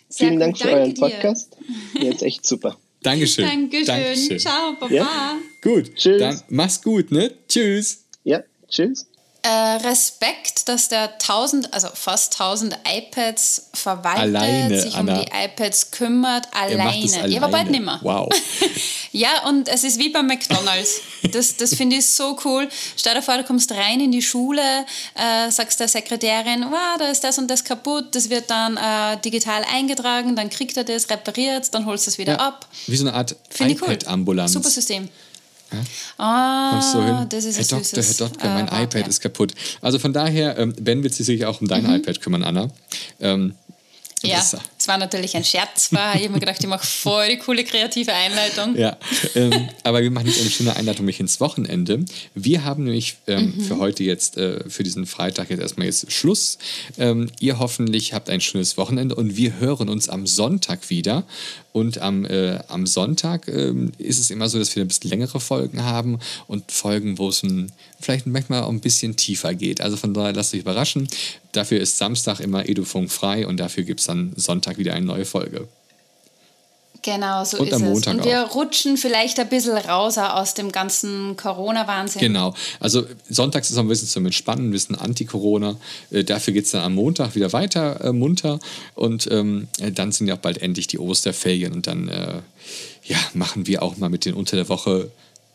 Sehr 0.08 0.28
vielen 0.28 0.32
gut, 0.34 0.42
Dank 0.42 0.58
für 0.58 0.68
euren 0.70 0.94
Podcast. 0.94 1.56
Jetzt 2.00 2.22
echt 2.22 2.46
super. 2.46 2.76
Dankeschön. 3.02 3.46
Dankeschön. 3.46 3.86
Dankeschön. 3.86 4.38
Ciao, 4.38 4.74
Papa. 4.78 4.92
Ja? 4.92 5.38
Gut. 5.62 5.94
Tschüss. 5.94 6.18
Dann 6.18 6.42
mach's 6.48 6.82
gut, 6.82 7.10
ne? 7.10 7.32
Tschüss. 7.48 8.04
Ja, 8.24 8.42
tschüss. 8.68 9.09
Äh, 9.42 9.48
Respekt, 9.48 10.68
dass 10.68 10.88
der 10.88 11.14
1000, 11.14 11.72
also 11.72 11.88
fast 11.94 12.38
1000 12.38 12.76
iPads 12.86 13.70
verwaltet, 13.72 14.36
alleine, 14.36 14.82
sich 14.82 14.94
Anna. 14.94 15.18
um 15.18 15.24
die 15.24 15.30
iPads 15.32 15.90
kümmert, 15.90 16.46
alleine. 16.52 16.82
alleine. 16.82 17.28
Ja, 17.28 17.40
aber 17.40 17.50
bald 17.50 17.70
nicht 17.70 17.82
mehr. 17.82 17.98
Wow. 18.02 18.28
ja, 19.12 19.48
und 19.48 19.68
es 19.68 19.82
ist 19.82 19.98
wie 19.98 20.10
beim 20.10 20.26
McDonalds. 20.26 21.00
Das, 21.32 21.56
das 21.56 21.74
finde 21.74 21.96
ich 21.96 22.06
so 22.10 22.36
cool. 22.44 22.68
Stell 22.96 23.14
dir 23.14 23.22
vor, 23.22 23.38
du 23.38 23.44
kommst 23.44 23.72
rein 23.72 24.00
in 24.00 24.12
die 24.12 24.20
Schule, 24.20 24.60
äh, 25.14 25.50
sagst 25.50 25.80
der 25.80 25.88
Sekretärin, 25.88 26.66
wow, 26.68 26.98
da 26.98 27.06
ist 27.06 27.24
das 27.24 27.38
und 27.38 27.48
das 27.48 27.64
kaputt, 27.64 28.14
das 28.14 28.28
wird 28.28 28.50
dann 28.50 28.76
äh, 28.76 29.18
digital 29.22 29.64
eingetragen, 29.72 30.36
dann 30.36 30.50
kriegt 30.50 30.76
er 30.76 30.84
das, 30.84 31.08
repariert, 31.08 31.72
dann 31.72 31.86
holst 31.86 32.06
du 32.06 32.10
es 32.10 32.18
wieder 32.18 32.34
ja, 32.34 32.40
ab. 32.40 32.66
Wie 32.86 32.96
so 32.96 33.06
eine 33.06 33.16
Art 33.16 33.34
iPad-Ambulanz. 33.58 34.52
Super 34.52 34.68
System. 34.68 35.08
Ja? 35.72 35.78
Ah, 36.18 36.80
so 36.80 37.02
hin, 37.02 37.26
das 37.28 37.44
ist 37.44 37.58
Herr 37.58 37.78
Doktor, 37.78 38.02
Herr 38.02 38.14
Doktor, 38.14 38.48
mein 38.50 38.68
äh, 38.68 38.84
iPad 38.84 39.02
ja. 39.02 39.06
ist 39.06 39.20
kaputt. 39.20 39.54
Also 39.80 39.98
von 39.98 40.12
daher, 40.12 40.58
ähm, 40.58 40.74
Ben 40.80 41.02
wird 41.02 41.14
sich 41.14 41.26
sicher 41.26 41.48
auch 41.48 41.60
um 41.60 41.68
dein 41.68 41.84
mhm. 41.84 41.96
iPad 41.96 42.20
kümmern, 42.20 42.42
Anna. 42.42 42.70
Ähm, 43.20 43.54
ja, 44.22 44.44
es 44.80 44.88
war 44.88 44.96
natürlich 44.96 45.36
ein 45.36 45.44
Scherz, 45.44 45.92
war. 45.92 46.14
Ich 46.14 46.22
habe 46.22 46.32
mir 46.32 46.40
gedacht, 46.40 46.56
ich 46.58 46.66
mache 46.66 46.86
voll 46.86 47.28
die 47.28 47.36
coole 47.36 47.64
kreative 47.64 48.14
Einleitung. 48.14 48.74
Ja, 48.78 48.96
ähm, 49.34 49.68
aber 49.84 50.00
wir 50.00 50.10
machen 50.10 50.28
jetzt 50.28 50.40
eine 50.40 50.48
schöne 50.48 50.74
Einleitung 50.74 51.04
mich 51.04 51.20
ins 51.20 51.38
Wochenende. 51.38 52.02
Wir 52.34 52.64
haben 52.64 52.84
nämlich 52.84 53.16
ähm, 53.26 53.52
mhm. 53.56 53.60
für 53.60 53.76
heute 53.76 54.04
jetzt, 54.04 54.38
äh, 54.38 54.68
für 54.70 54.82
diesen 54.82 55.04
Freitag 55.04 55.50
jetzt 55.50 55.60
erstmal 55.60 55.86
jetzt 55.86 56.10
Schluss. 56.10 56.56
Ähm, 56.96 57.30
ihr 57.40 57.58
hoffentlich 57.58 58.14
habt 58.14 58.30
ein 58.30 58.40
schönes 58.40 58.78
Wochenende 58.78 59.16
und 59.16 59.36
wir 59.36 59.58
hören 59.60 59.90
uns 59.90 60.08
am 60.08 60.26
Sonntag 60.26 60.88
wieder. 60.88 61.24
Und 61.72 61.98
am, 61.98 62.24
äh, 62.24 62.58
am 62.66 62.86
Sonntag 62.86 63.46
äh, 63.46 63.72
ist 63.98 64.18
es 64.18 64.30
immer 64.30 64.48
so, 64.48 64.58
dass 64.58 64.74
wir 64.74 64.84
ein 64.84 64.88
bisschen 64.88 65.10
längere 65.10 65.38
Folgen 65.38 65.84
haben 65.84 66.18
und 66.48 66.72
Folgen, 66.72 67.18
wo 67.18 67.28
es 67.28 67.44
ein, 67.44 67.70
vielleicht 68.00 68.26
manchmal 68.26 68.62
auch 68.62 68.70
ein 68.70 68.80
bisschen 68.80 69.14
tiefer 69.14 69.54
geht. 69.54 69.80
Also 69.80 69.96
von 69.96 70.12
daher 70.12 70.32
lasst 70.32 70.52
euch 70.52 70.60
überraschen. 70.60 71.06
Dafür 71.52 71.80
ist 71.80 71.98
Samstag 71.98 72.40
immer 72.40 72.68
Edufunk 72.68 73.10
frei 73.10 73.46
und 73.46 73.58
dafür 73.58 73.84
gibt 73.84 74.00
es 74.00 74.06
dann 74.06 74.32
Sonntag 74.36 74.69
wieder 74.78 74.94
eine 74.94 75.06
neue 75.06 75.24
Folge. 75.24 75.68
Genau, 77.02 77.44
so 77.44 77.58
und 77.58 77.68
ist 77.68 77.74
am 77.74 77.82
Montag 77.82 78.14
es. 78.14 78.20
Und 78.20 78.24
wir 78.26 78.44
auch. 78.44 78.54
rutschen 78.54 78.96
vielleicht 78.96 79.38
ein 79.40 79.48
bisschen 79.48 79.76
raus 79.76 80.18
aus 80.18 80.54
dem 80.54 80.70
ganzen 80.70 81.36
Corona-Wahnsinn. 81.36 82.20
Genau. 82.20 82.54
Also 82.78 83.04
sonntags 83.28 83.70
ist 83.70 83.76
noch 83.76 83.84
ein 83.84 83.88
bisschen 83.88 84.08
zum 84.08 84.26
Entspannen, 84.26 84.68
ein 84.68 84.70
bisschen 84.70 84.96
Anti-Corona. 84.96 85.76
Äh, 86.10 86.24
dafür 86.24 86.52
geht 86.52 86.66
es 86.66 86.72
dann 86.72 86.82
am 86.82 86.94
Montag 86.94 87.34
wieder 87.34 87.52
weiter 87.52 88.04
äh, 88.04 88.12
munter. 88.12 88.60
Und 88.94 89.28
ähm, 89.30 89.68
dann 89.78 90.12
sind 90.12 90.26
ja 90.26 90.34
auch 90.34 90.40
bald 90.40 90.60
endlich 90.60 90.88
die 90.88 90.98
Osterferien 90.98 91.72
und 91.72 91.86
dann 91.86 92.08
äh, 92.08 92.40
ja, 93.04 93.18
machen 93.32 93.66
wir 93.66 93.82
auch 93.82 93.96
mal 93.96 94.10
mit 94.10 94.24
den 94.24 94.34
unter 94.34 94.56
der 94.56 94.68
Woche 94.68 95.10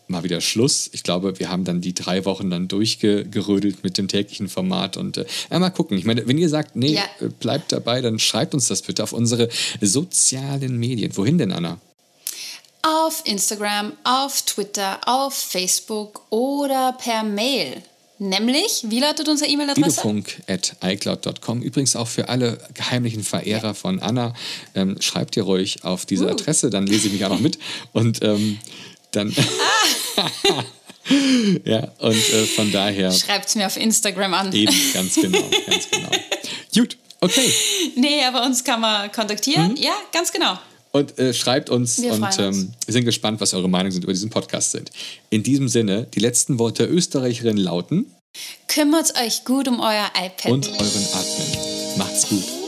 mal 0.08 0.22
wieder 0.24 0.40
Schluss. 0.40 0.88
Ich 0.92 1.02
glaube, 1.02 1.38
wir 1.38 1.50
haben 1.50 1.64
dann 1.64 1.80
die 1.80 1.94
drei 1.94 2.24
Wochen 2.24 2.50
dann 2.50 2.68
durchgerödelt 2.68 3.82
mit 3.82 3.98
dem 3.98 4.08
täglichen 4.08 4.48
Format 4.48 4.96
und 4.96 5.18
äh, 5.18 5.26
mal 5.50 5.70
gucken. 5.70 5.98
Ich 5.98 6.04
meine, 6.04 6.26
wenn 6.26 6.38
ihr 6.38 6.48
sagt, 6.48 6.76
nee, 6.76 6.94
ja. 6.94 7.02
Äh, 7.20 7.28
bleibt 7.28 7.72
dabei, 7.72 8.00
dann 8.00 8.18
schreibt 8.18 8.54
uns 8.54 8.68
das 8.68 8.82
bitte 8.82 9.02
auf 9.02 9.12
unsere 9.12 9.48
sozialen 9.80 10.78
Medien. 10.78 11.16
Wohin 11.16 11.38
denn, 11.38 11.52
Anna? 11.52 11.78
Auf 12.82 13.22
Instagram, 13.24 13.92
auf 14.04 14.42
Twitter, 14.42 15.00
auf 15.06 15.34
Facebook 15.34 16.22
oder 16.30 16.96
per 16.98 17.24
Mail. 17.24 17.82
Nämlich, 18.18 18.84
wie 18.84 19.00
lautet 19.00 19.28
unsere 19.28 19.50
E-Mail-Adresse? 19.50 20.24
icloud.com. 20.82 21.60
Übrigens 21.60 21.96
auch 21.96 22.08
für 22.08 22.30
alle 22.30 22.58
geheimlichen 22.72 23.22
Verehrer 23.22 23.68
ja. 23.68 23.74
von 23.74 24.00
Anna. 24.00 24.32
Ähm, 24.74 24.96
schreibt 25.00 25.36
ihr 25.36 25.42
ruhig 25.42 25.84
auf 25.84 26.06
diese 26.06 26.26
uh. 26.26 26.30
Adresse, 26.30 26.70
dann 26.70 26.86
lese 26.86 27.08
ich 27.08 27.12
mich 27.12 27.24
auch 27.26 27.30
noch 27.30 27.40
mit. 27.40 27.58
Und 27.92 28.22
ähm, 28.22 28.58
dann. 29.10 29.34
Ja, 31.64 31.92
und 31.98 32.16
äh, 32.16 32.46
von 32.46 32.72
daher. 32.72 33.12
Schreibt 33.12 33.48
es 33.48 33.54
mir 33.54 33.66
auf 33.66 33.76
Instagram 33.76 34.34
an. 34.34 34.52
Eben, 34.52 34.74
ganz 34.92 35.14
genau, 35.14 35.38
ganz 35.66 35.88
genau. 35.88 36.08
Gut, 36.74 36.96
okay. 37.20 37.52
Nee, 37.94 38.24
aber 38.24 38.44
uns 38.44 38.64
kann 38.64 38.80
man 38.80 39.12
kontaktieren. 39.12 39.72
Mhm. 39.72 39.76
Ja, 39.76 39.94
ganz 40.12 40.32
genau. 40.32 40.58
Und 40.92 41.18
äh, 41.18 41.34
schreibt 41.34 41.70
uns 41.70 42.00
wir 42.00 42.12
und 42.12 42.38
ähm, 42.38 42.72
wir 42.86 42.92
sind 42.92 43.04
gespannt, 43.04 43.40
was 43.40 43.54
eure 43.54 43.68
Meinungen 43.68 43.92
sind 43.92 44.04
über 44.04 44.12
diesen 44.12 44.30
Podcast 44.30 44.72
sind. 44.72 44.90
In 45.30 45.42
diesem 45.42 45.68
Sinne, 45.68 46.08
die 46.14 46.20
letzten 46.20 46.58
Worte 46.58 46.86
der 46.86 46.92
Österreicherin 46.92 47.56
lauten: 47.56 48.12
Kümmert 48.66 49.14
euch 49.20 49.44
gut 49.44 49.68
um 49.68 49.80
euer 49.80 50.10
iPad. 50.16 50.52
Und 50.52 50.68
euren 50.68 50.80
Admin. 50.80 51.98
Macht's 51.98 52.28
gut. 52.28 52.65